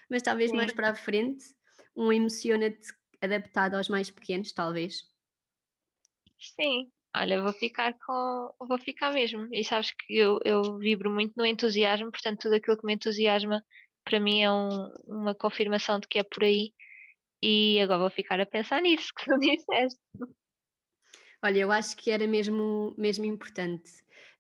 mas 0.07 0.21
talvez 0.21 0.51
Sim. 0.51 0.57
mais 0.57 0.71
para 0.71 0.89
a 0.89 0.95
frente, 0.95 1.45
um 1.95 2.13
emociona-te 2.13 2.93
adaptado 3.19 3.73
aos 3.73 3.89
mais 3.89 4.11
pequenos, 4.11 4.51
talvez. 4.51 5.11
Sim, 6.37 6.91
Olha, 7.15 7.41
vou 7.41 7.53
ficar 7.53 7.93
com. 8.05 8.53
Vou 8.59 8.79
ficar 8.79 9.13
mesmo. 9.13 9.47
E 9.51 9.63
sabes 9.63 9.91
que 9.91 10.17
eu, 10.17 10.39
eu 10.43 10.77
vibro 10.77 11.11
muito 11.11 11.33
no 11.37 11.45
entusiasmo, 11.45 12.11
portanto, 12.11 12.41
tudo 12.41 12.55
aquilo 12.55 12.77
que 12.77 12.85
me 12.85 12.93
entusiasma 12.95 13.63
para 14.03 14.19
mim 14.19 14.41
é 14.41 14.51
um, 14.51 14.89
uma 15.05 15.35
confirmação 15.35 15.99
de 15.99 16.07
que 16.07 16.19
é 16.19 16.23
por 16.23 16.43
aí. 16.43 16.73
E 17.41 17.79
agora 17.81 17.99
vou 17.99 18.09
ficar 18.09 18.39
a 18.39 18.45
pensar 18.45 18.81
nisso 18.81 19.11
que 19.17 19.25
tu 19.25 19.37
disseste. 19.39 19.99
Olha, 21.43 21.59
eu 21.59 21.71
acho 21.71 21.95
que 21.97 22.09
era 22.09 22.25
mesmo, 22.25 22.95
mesmo 22.97 23.25
importante, 23.25 23.91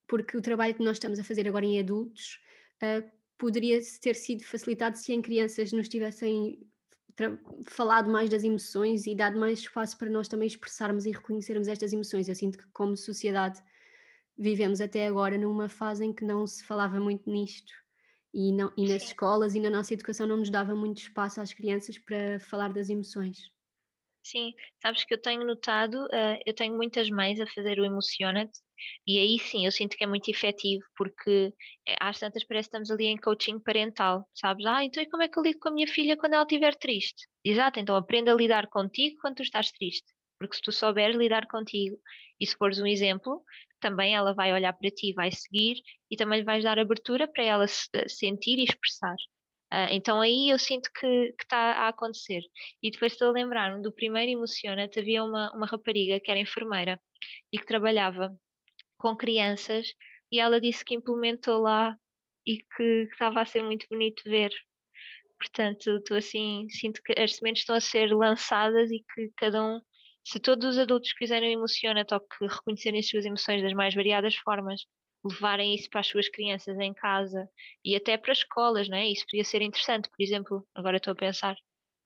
porque 0.07 0.37
o 0.37 0.41
trabalho 0.41 0.73
que 0.73 0.83
nós 0.83 0.95
estamos 0.97 1.19
a 1.19 1.23
fazer 1.23 1.47
agora 1.47 1.65
em 1.65 1.79
adultos 1.79 2.39
uh, 2.81 3.11
poderia 3.37 3.79
ter 4.01 4.15
sido 4.15 4.43
facilitado 4.45 4.97
se 4.97 5.13
em 5.13 5.21
crianças 5.21 5.73
nos 5.73 5.89
tivessem 5.89 6.65
falado 7.67 8.11
mais 8.11 8.29
das 8.29 8.43
emoções 8.43 9.05
e 9.05 9.15
dado 9.15 9.39
mais 9.39 9.59
espaço 9.59 9.97
para 9.97 10.09
nós 10.09 10.27
também 10.27 10.47
expressarmos 10.47 11.05
e 11.05 11.11
reconhecermos 11.11 11.67
estas 11.67 11.93
emoções. 11.93 12.27
Eu 12.27 12.35
sinto 12.35 12.57
que, 12.57 12.67
como 12.71 12.97
sociedade, 12.97 13.61
vivemos 14.37 14.81
até 14.81 15.07
agora 15.07 15.37
numa 15.37 15.69
fase 15.69 16.05
em 16.05 16.13
que 16.13 16.25
não 16.25 16.45
se 16.47 16.63
falava 16.63 16.99
muito 16.99 17.29
nisto. 17.29 17.71
E, 18.33 18.51
não, 18.51 18.73
e 18.75 18.87
nas 18.87 19.03
escolas 19.03 19.53
e 19.53 19.59
na 19.59 19.69
nossa 19.69 19.93
educação 19.93 20.25
não 20.25 20.37
nos 20.37 20.49
dava 20.49 20.73
muito 20.73 20.97
espaço 20.97 21.39
às 21.39 21.53
crianças 21.53 21.99
para 21.99 22.39
falar 22.39 22.73
das 22.73 22.89
emoções. 22.89 23.51
Sim, 24.23 24.53
sabes 24.81 25.03
que 25.03 25.13
eu 25.13 25.21
tenho 25.21 25.45
notado, 25.45 26.05
uh, 26.05 26.39
eu 26.45 26.53
tenho 26.55 26.75
muitas 26.75 27.09
mães 27.09 27.39
a 27.39 27.45
fazer 27.45 27.77
o 27.77 27.85
Emociona-te 27.85 28.62
e 29.07 29.19
aí 29.19 29.39
sim 29.39 29.65
eu 29.65 29.71
sinto 29.71 29.95
que 29.97 30.03
é 30.03 30.07
muito 30.07 30.29
efetivo 30.29 30.83
porque 30.97 31.53
eh, 31.87 31.95
às 31.99 32.19
tantas 32.19 32.43
parece 32.43 32.69
que 32.69 32.75
estamos 32.77 32.91
ali 32.91 33.05
em 33.05 33.17
coaching 33.17 33.59
parental, 33.59 34.27
sabes? 34.33 34.65
Ah, 34.65 34.83
então 34.83 35.01
e 35.03 35.09
como 35.09 35.23
é 35.23 35.27
que 35.27 35.37
eu 35.39 35.43
lido 35.43 35.59
com 35.59 35.69
a 35.69 35.71
minha 35.73 35.87
filha 35.87 36.17
quando 36.17 36.33
ela 36.33 36.43
estiver 36.43 36.75
triste? 36.75 37.27
Exato, 37.43 37.79
então 37.79 37.95
aprenda 37.95 38.31
a 38.33 38.35
lidar 38.35 38.67
contigo 38.69 39.17
quando 39.21 39.35
tu 39.37 39.43
estás 39.43 39.71
triste, 39.71 40.05
porque 40.39 40.55
se 40.55 40.61
tu 40.61 40.71
souberes 40.71 41.15
lidar 41.17 41.47
contigo 41.47 41.97
e 42.39 42.45
se 42.47 42.55
fores 42.57 42.79
um 42.79 42.87
exemplo, 42.87 43.43
também 43.79 44.15
ela 44.15 44.33
vai 44.33 44.53
olhar 44.53 44.73
para 44.73 44.89
ti, 44.91 45.13
vai 45.13 45.31
seguir 45.31 45.75
e 46.09 46.15
também 46.15 46.39
lhe 46.39 46.45
vais 46.45 46.63
dar 46.63 46.79
abertura 46.79 47.27
para 47.27 47.43
ela 47.43 47.67
se, 47.67 47.87
eh, 47.93 48.07
sentir 48.07 48.57
e 48.59 48.63
expressar. 48.63 49.15
Uh, 49.73 49.89
então 49.91 50.21
aí 50.21 50.49
eu 50.51 50.59
sinto 50.59 50.89
que 50.93 51.33
está 51.41 51.57
a 51.57 51.87
acontecer. 51.89 52.41
E 52.81 52.91
depois 52.91 53.13
estou 53.13 53.29
a 53.29 53.31
lembrar-me 53.31 53.81
do 53.81 53.91
primeiro 53.91 54.31
Emociona-te, 54.31 54.99
havia 54.99 55.23
uma, 55.23 55.51
uma 55.55 55.65
rapariga 55.65 56.19
que 56.19 56.29
era 56.29 56.39
enfermeira 56.39 57.01
e 57.51 57.57
que 57.57 57.65
trabalhava 57.65 58.31
com 59.03 59.17
crianças 59.17 59.93
e 60.31 60.39
ela 60.39 60.61
disse 60.61 60.85
que 60.85 60.95
implementou 60.95 61.59
lá 61.59 61.93
e 62.47 62.59
que 62.59 63.09
estava 63.11 63.41
a 63.41 63.45
ser 63.45 63.61
muito 63.61 63.85
bonito 63.89 64.23
ver. 64.23 64.49
Portanto, 65.37 65.97
estou 65.97 66.15
assim, 66.15 66.67
sinto 66.69 67.01
que 67.03 67.13
as 67.19 67.35
sementes 67.35 67.63
estão 67.63 67.75
a 67.75 67.81
ser 67.81 68.15
lançadas 68.15 68.89
e 68.91 69.03
que 69.13 69.29
cada 69.35 69.61
um, 69.61 69.81
se 70.23 70.39
todos 70.39 70.65
os 70.65 70.77
adultos 70.77 71.11
fizerem 71.17 71.51
emociona-te 71.51 72.13
ou 72.13 72.21
que 72.21 72.47
reconhecerem 72.47 73.01
as 73.01 73.09
suas 73.09 73.25
emoções 73.25 73.61
das 73.61 73.73
mais 73.73 73.93
variadas 73.93 74.35
formas, 74.35 74.85
levarem 75.25 75.75
isso 75.75 75.89
para 75.89 75.99
as 75.99 76.07
suas 76.07 76.29
crianças 76.29 76.79
em 76.79 76.93
casa 76.93 77.49
e 77.83 77.97
até 77.97 78.17
para 78.17 78.31
escolas, 78.31 78.87
não 78.87 78.97
é? 78.97 79.07
Isso 79.09 79.25
podia 79.29 79.43
ser 79.43 79.61
interessante, 79.61 80.09
por 80.09 80.23
exemplo, 80.23 80.65
agora 80.73 80.95
estou 80.95 81.11
a 81.11 81.15
pensar, 81.15 81.55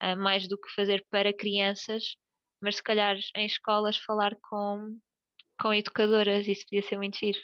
uh, 0.02 0.18
mais 0.18 0.48
do 0.48 0.58
que 0.58 0.74
fazer 0.74 1.06
para 1.12 1.32
crianças, 1.32 2.16
mas 2.60 2.78
se 2.78 2.84
calhar 2.84 3.18
em 3.36 3.46
escolas 3.46 3.98
falar 3.98 4.36
com, 4.50 4.98
com 5.60 5.74
educadoras, 5.74 6.48
isso 6.48 6.64
podia 6.66 6.84
ser 6.84 6.98
muito 6.98 7.18
giro. 7.18 7.40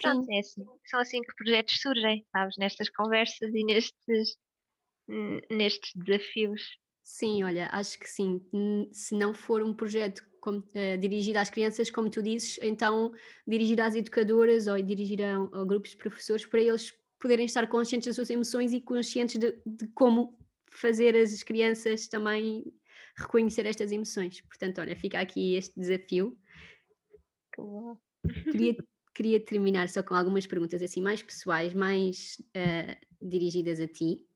Pronto, 0.00 0.30
é 0.30 0.38
assim, 0.38 0.64
são 0.86 1.00
assim 1.00 1.20
que 1.20 1.34
projetos 1.36 1.80
surgem, 1.80 2.24
sabes, 2.32 2.56
nestas 2.58 2.88
conversas 2.90 3.54
e 3.54 3.64
nestes, 3.64 4.36
nestes 5.50 5.92
desafios. 5.94 6.62
Sim, 7.04 7.44
olha, 7.44 7.68
acho 7.72 7.98
que 7.98 8.08
sim. 8.08 8.40
Se 8.92 9.14
não 9.14 9.34
for 9.34 9.62
um 9.62 9.74
projeto 9.74 10.22
como, 10.40 10.58
uh, 10.58 10.98
dirigido 10.98 11.38
às 11.38 11.50
crianças, 11.50 11.90
como 11.90 12.10
tu 12.10 12.22
dizes, 12.22 12.58
então 12.62 13.12
dirigir 13.46 13.80
às 13.80 13.94
educadoras 13.94 14.66
ou 14.66 14.80
dirigir 14.82 15.22
a, 15.22 15.36
a, 15.36 15.64
grupos 15.64 15.90
de 15.90 15.96
professores 15.96 16.44
para 16.44 16.60
eles 16.60 16.92
poderem 17.20 17.46
estar 17.46 17.66
conscientes 17.68 18.06
das 18.06 18.16
suas 18.16 18.30
emoções 18.30 18.72
e 18.72 18.80
conscientes 18.80 19.38
de, 19.38 19.52
de 19.64 19.86
como 19.94 20.36
fazer 20.72 21.14
as 21.14 21.42
crianças 21.42 22.08
também 22.08 22.64
reconhecer 23.16 23.66
estas 23.66 23.92
emoções. 23.92 24.40
Portanto, 24.40 24.80
olha, 24.80 24.96
fica 24.96 25.20
aqui 25.20 25.54
este 25.54 25.78
desafio. 25.78 26.36
Queria, 28.50 28.76
queria 29.14 29.40
terminar 29.44 29.88
só 29.88 30.02
com 30.02 30.14
algumas 30.14 30.46
perguntas 30.46 30.82
assim 30.82 31.00
mais 31.00 31.22
pessoais, 31.22 31.74
mais 31.74 32.40
uh, 32.56 33.28
dirigidas 33.28 33.80
a 33.80 33.86
ti. 33.86 34.26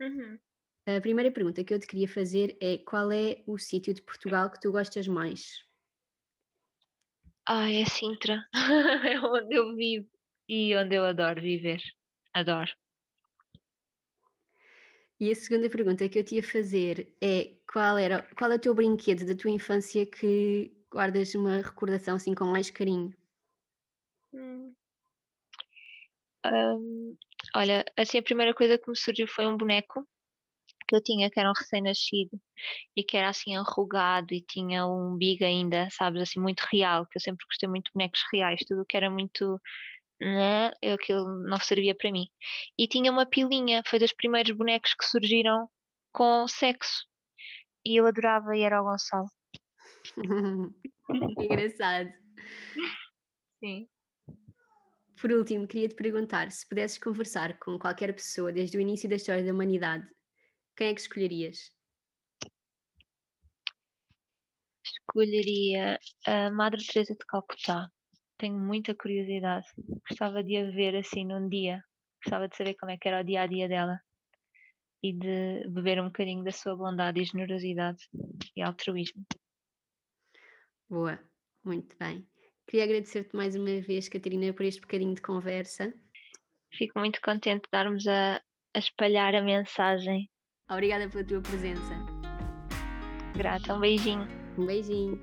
Uhum. 0.00 0.38
A 0.86 1.00
primeira 1.00 1.30
pergunta 1.30 1.62
que 1.62 1.72
eu 1.72 1.78
te 1.78 1.86
queria 1.86 2.08
fazer 2.08 2.56
é 2.60 2.78
qual 2.78 3.12
é 3.12 3.42
o 3.46 3.58
sítio 3.58 3.92
de 3.92 4.02
Portugal 4.02 4.50
que 4.50 4.60
tu 4.60 4.72
gostas 4.72 5.06
mais? 5.06 5.62
Ah, 7.46 7.70
é 7.70 7.84
Sintra. 7.84 8.44
é 9.04 9.20
onde 9.20 9.54
eu 9.54 9.74
vivo 9.74 10.08
e 10.48 10.74
onde 10.76 10.94
eu 10.94 11.04
adoro 11.04 11.40
viver. 11.40 11.80
Adoro. 12.32 12.70
E 15.18 15.30
a 15.30 15.34
segunda 15.34 15.68
pergunta 15.68 16.08
que 16.08 16.18
eu 16.18 16.24
te 16.24 16.36
ia 16.36 16.42
fazer 16.42 17.14
é 17.20 17.52
qual 17.70 17.98
era 17.98 18.22
qual 18.36 18.50
é 18.50 18.56
o 18.56 18.58
teu 18.58 18.74
brinquedo 18.74 19.26
da 19.26 19.34
tua 19.34 19.50
infância 19.50 20.06
que 20.06 20.72
guardas 20.90 21.34
uma 21.34 21.58
recordação 21.58 22.16
assim 22.16 22.34
com 22.34 22.44
mais 22.44 22.70
carinho? 22.70 23.14
Hum. 24.32 24.74
Um, 26.44 27.16
olha, 27.54 27.84
assim 27.96 28.18
a 28.18 28.22
primeira 28.22 28.54
coisa 28.54 28.78
que 28.78 28.88
me 28.88 28.96
surgiu 28.96 29.28
foi 29.28 29.46
um 29.46 29.56
boneco 29.56 30.06
que 30.88 30.96
eu 30.96 31.02
tinha, 31.02 31.30
que 31.30 31.38
era 31.38 31.50
um 31.50 31.54
recém-nascido 31.56 32.40
e 32.96 33.04
que 33.04 33.16
era 33.16 33.28
assim 33.28 33.54
enrugado 33.54 34.34
e 34.34 34.42
tinha 34.42 34.86
um 34.86 35.12
umbigo 35.12 35.44
ainda, 35.44 35.88
sabes, 35.90 36.22
assim 36.22 36.40
muito 36.40 36.60
real, 36.72 37.06
que 37.06 37.16
eu 37.18 37.20
sempre 37.20 37.46
gostei 37.46 37.68
muito 37.68 37.86
de 37.86 37.92
bonecos 37.94 38.20
reais, 38.32 38.60
tudo 38.66 38.84
que 38.86 38.96
era 38.96 39.10
muito 39.10 39.60
né, 40.20 40.70
aquilo 40.92 41.26
não 41.44 41.58
servia 41.60 41.94
para 41.94 42.12
mim. 42.12 42.26
E 42.78 42.86
tinha 42.88 43.10
uma 43.12 43.26
pilinha, 43.26 43.82
foi 43.86 43.98
dos 43.98 44.12
primeiros 44.12 44.56
bonecos 44.56 44.94
que 44.94 45.04
surgiram 45.06 45.68
com 46.12 46.46
sexo. 46.48 47.06
E 47.84 47.96
eu 48.00 48.06
adorava 48.06 48.56
e 48.56 48.62
era 48.62 48.82
o 48.82 48.84
Gonçalo. 48.84 49.28
Engraçado. 51.38 52.12
Sim. 53.62 53.88
Por 55.20 55.32
último, 55.32 55.66
queria 55.66 55.88
te 55.88 55.94
perguntar 55.94 56.50
se 56.50 56.66
pudesses 56.66 56.98
conversar 56.98 57.58
com 57.58 57.78
qualquer 57.78 58.14
pessoa 58.14 58.50
desde 58.52 58.78
o 58.78 58.80
início 58.80 59.08
da 59.08 59.16
história 59.16 59.44
da 59.44 59.52
humanidade, 59.52 60.06
quem 60.76 60.88
é 60.88 60.94
que 60.94 61.00
escolherias? 61.00 61.70
Escolheria 64.82 65.98
a 66.26 66.50
Madre 66.50 66.82
Teresa 66.86 67.12
de 67.12 67.26
Calcutá. 67.26 67.90
Tenho 68.38 68.58
muita 68.58 68.94
curiosidade. 68.94 69.66
Gostava 70.08 70.42
de 70.42 70.56
a 70.56 70.70
ver 70.70 70.96
assim 70.96 71.26
num 71.26 71.48
dia. 71.48 71.84
Gostava 72.24 72.48
de 72.48 72.56
saber 72.56 72.74
como 72.74 72.92
é 72.92 72.96
que 72.96 73.06
era 73.06 73.20
o 73.20 73.24
dia 73.24 73.42
a 73.42 73.46
dia 73.46 73.68
dela 73.68 74.00
e 75.02 75.12
de 75.12 75.68
beber 75.68 76.00
um 76.00 76.06
bocadinho 76.06 76.44
da 76.44 76.52
sua 76.52 76.76
bondade 76.76 77.20
e 77.20 77.24
generosidade 77.24 78.08
e 78.56 78.62
altruísmo. 78.62 79.24
Boa, 80.90 81.18
muito 81.64 81.96
bem. 81.98 82.26
Queria 82.66 82.84
agradecer-te 82.84 83.34
mais 83.34 83.54
uma 83.54 83.80
vez, 83.80 84.08
Catarina, 84.08 84.52
por 84.52 84.66
este 84.66 84.80
bocadinho 84.80 85.14
de 85.14 85.22
conversa. 85.22 85.94
Fico 86.72 86.98
muito 86.98 87.20
contente 87.22 87.62
de 87.62 87.70
darmos 87.72 88.06
a, 88.06 88.42
a 88.74 88.78
espalhar 88.78 89.34
a 89.34 89.42
mensagem 89.42 90.28
Obrigada 90.70 91.08
pela 91.08 91.24
tua 91.24 91.40
presença. 91.40 91.94
Grata, 93.36 93.74
um 93.74 93.80
beijinho. 93.80 94.28
Um 94.56 94.66
beijinho. 94.66 95.20